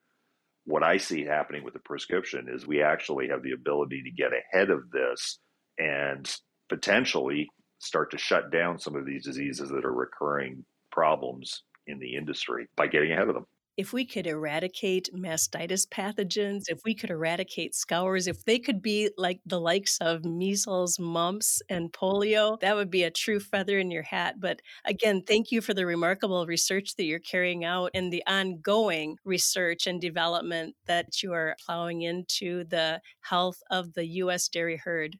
what 0.65 0.85
I 0.85 0.99
see 0.99 1.25
happening 1.25 1.65
with 1.65 1.75
the 1.75 1.81
prescription 1.81 2.47
is 2.49 2.65
we 2.65 2.81
actually 2.81 3.27
have 3.31 3.43
the 3.43 3.51
ability 3.51 4.05
to 4.05 4.13
get 4.13 4.31
ahead 4.33 4.71
of 4.71 4.93
this 4.93 5.41
and 5.79 6.33
potentially 6.69 7.49
start 7.81 8.13
to 8.13 8.19
shut 8.19 8.53
down 8.53 8.79
some 8.79 8.95
of 8.95 9.05
these 9.05 9.25
diseases 9.25 9.71
that 9.71 9.85
are 9.85 9.93
recurring 9.93 10.65
problems 10.93 11.65
in 11.89 11.99
the 11.99 12.15
industry 12.15 12.69
by 12.77 12.87
getting 12.87 13.11
ahead 13.11 13.27
of 13.27 13.35
them 13.35 13.47
if 13.79 13.93
we 13.93 14.05
could 14.05 14.27
eradicate 14.27 15.09
mastitis 15.15 15.87
pathogens, 15.87 16.65
if 16.67 16.81
we 16.85 16.97
could 16.97 17.11
eradicate 17.11 17.77
scours, 17.77 18.27
if 18.27 18.45
they 18.45 18.59
could 18.59 18.83
be 18.83 19.09
like 19.17 19.41
the 19.47 19.61
likes 19.61 19.99
of 19.99 20.25
measles, 20.25 20.99
mumps, 20.99 21.63
and 21.71 21.93
polio, 21.93 22.59
that 22.59 22.75
would 22.75 22.91
be 22.91 23.05
a 23.05 23.11
true 23.11 23.39
feather 23.39 23.79
in 23.79 23.93
your 23.93 24.03
hat. 24.03 24.41
But 24.41 24.61
again, 24.85 25.23
thank 25.25 25.53
you 25.53 25.61
for 25.61 25.75
the 25.75 25.87
remarkable 25.87 26.45
research 26.45 26.97
that 26.97 27.05
you're 27.05 27.21
carrying 27.21 27.65
out 27.65 27.93
and 27.95 28.13
the 28.13 28.25
ongoing 28.27 29.17
research 29.25 29.87
and 29.87 30.01
development 30.01 30.75
that 30.87 31.23
you 31.23 31.33
are 31.33 31.55
plowing 31.65 32.03
into 32.03 32.65
the 32.65 33.01
health 33.21 33.63
of 33.71 33.95
the 33.95 34.07
U.S. 34.07 34.49
dairy 34.49 34.77
herd. 34.77 35.19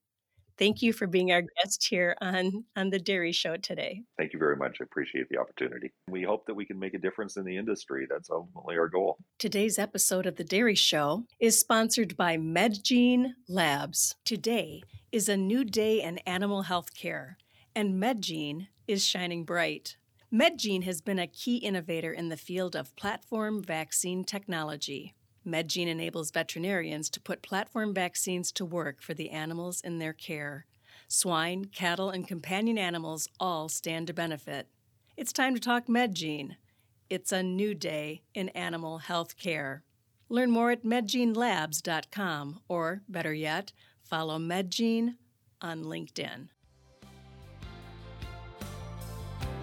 Thank 0.59 0.83
you 0.83 0.93
for 0.93 1.07
being 1.07 1.31
our 1.31 1.43
guest 1.43 1.87
here 1.89 2.17
on, 2.21 2.65
on 2.77 2.91
the 2.91 2.99
Dairy 2.99 3.31
Show 3.31 3.57
today. 3.57 4.03
Thank 4.17 4.33
you 4.33 4.41
very 4.41 4.57
much. 4.57 4.79
I 4.81 4.85
appreciate 4.85 5.29
the 5.29 5.39
opportunity. 5.39 5.93
We 6.11 6.25
hope 6.25 6.47
that 6.47 6.55
we 6.55 6.65
can 6.65 6.79
make 6.79 6.95
a 6.95 6.99
difference 6.99 7.37
in 7.37 7.45
the 7.45 7.57
industry. 7.57 8.07
That's 8.11 8.29
ultimately 8.29 8.77
our 8.77 8.89
goal. 8.89 9.19
Today's 9.39 9.79
episode 9.79 10.27
of 10.27 10.35
the 10.35 10.43
Dairy 10.45 10.75
Show 10.75 11.25
is 11.39 11.61
sponsored 11.61 12.17
by 12.17 12.37
MedGene 12.37 13.35
Labs. 13.49 14.17
Today 14.25 14.83
is 15.13 15.29
a 15.29 15.37
new 15.37 15.65
day 15.65 16.03
in 16.03 16.19
animal 16.19 16.63
health 16.63 16.93
care, 16.95 17.39
and 17.77 18.03
MedGene 18.03 18.67
is 18.89 19.05
shining 19.05 19.45
bright. 19.45 19.97
MedGene 20.33 20.83
has 20.83 21.01
been 21.01 21.19
a 21.19 21.27
key 21.27 21.59
innovator 21.59 22.13
in 22.13 22.29
the 22.29 22.37
field 22.37 22.75
of 22.75 22.95
platform 22.97 23.63
vaccine 23.63 24.25
technology. 24.25 25.15
MedGene 25.49 25.89
enables 25.89 26.31
veterinarians 26.31 27.09
to 27.11 27.21
put 27.21 27.43
platform 27.43 27.95
vaccines 27.95 28.53
to 28.53 28.65
work 28.65 29.01
for 29.01 29.15
the 29.15 29.31
animals 29.31 29.81
in 29.81 29.99
their 29.99 30.13
care. 30.13 30.67
Swine, 31.09 31.65
cattle, 31.65 32.11
and 32.11 32.29
companion 32.29 32.77
animals 32.77 33.29
all 33.41 33.69
stand 33.69 34.07
to 34.09 34.13
benefit. 34.13 34.69
It's 35.17 35.33
time 35.33 35.55
to 35.55 35.61
talk 35.61 35.87
MedGene. 35.87 36.57
It's 37.09 37.33
a 37.33 37.43
new 37.43 37.75
day 37.75 38.23
in 38.35 38.51
animal 38.51 38.99
health 38.99 39.39
care. 39.39 39.85
Learn 40.29 40.51
more 40.51 40.71
at 40.71 40.85
medgenelabs.com 40.85 42.61
or, 42.69 43.01
better 43.09 43.33
yet, 43.33 43.73
follow 44.03 44.39
MedGene 44.39 45.15
on 45.63 45.85
LinkedIn. 45.85 46.49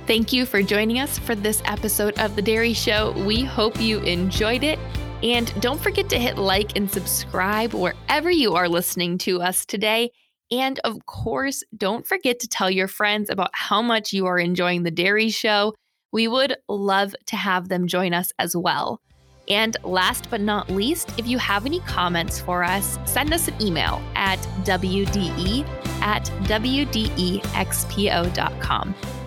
Thank 0.07 0.33
you 0.33 0.45
for 0.45 0.61
joining 0.63 0.99
us 0.99 1.19
for 1.19 1.35
this 1.35 1.61
episode 1.65 2.17
of 2.19 2.35
The 2.35 2.41
Dairy 2.41 2.73
Show. 2.73 3.11
We 3.25 3.43
hope 3.43 3.79
you 3.79 3.99
enjoyed 3.99 4.63
it 4.63 4.79
and 5.23 5.53
don't 5.61 5.81
forget 5.81 6.09
to 6.09 6.19
hit 6.19 6.37
like 6.37 6.75
and 6.75 6.89
subscribe 6.89 7.73
wherever 7.73 8.29
you 8.29 8.55
are 8.55 8.69
listening 8.69 9.17
to 9.19 9.41
us 9.41 9.65
today. 9.65 10.11
And 10.51 10.79
of 10.79 11.05
course, 11.05 11.63
don't 11.75 12.05
forget 12.05 12.39
to 12.39 12.47
tell 12.47 12.69
your 12.69 12.87
friends 12.87 13.29
about 13.29 13.49
how 13.53 13.81
much 13.81 14.13
you 14.13 14.25
are 14.27 14.37
enjoying 14.37 14.83
the 14.83 14.91
Dairy 14.91 15.29
Show. 15.29 15.73
We 16.11 16.27
would 16.27 16.55
love 16.69 17.15
to 17.27 17.35
have 17.35 17.69
them 17.69 17.87
join 17.87 18.13
us 18.13 18.31
as 18.39 18.55
well. 18.55 19.01
And 19.47 19.77
last 19.83 20.29
but 20.29 20.41
not 20.41 20.69
least, 20.69 21.11
if 21.17 21.27
you 21.27 21.37
have 21.37 21.65
any 21.65 21.79
comments 21.81 22.39
for 22.39 22.63
us, 22.63 22.97
send 23.05 23.33
us 23.33 23.47
an 23.47 23.61
email 23.61 24.01
at 24.15 24.39
wde 24.63 25.67
at 26.01 26.25
wdexpo.com. 26.43 27.45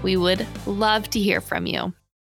We 0.03 0.17
would 0.17 0.47
love 0.67 1.11
to 1.11 1.21
hear 1.21 1.41
from 1.41 1.67
you. 1.67 1.93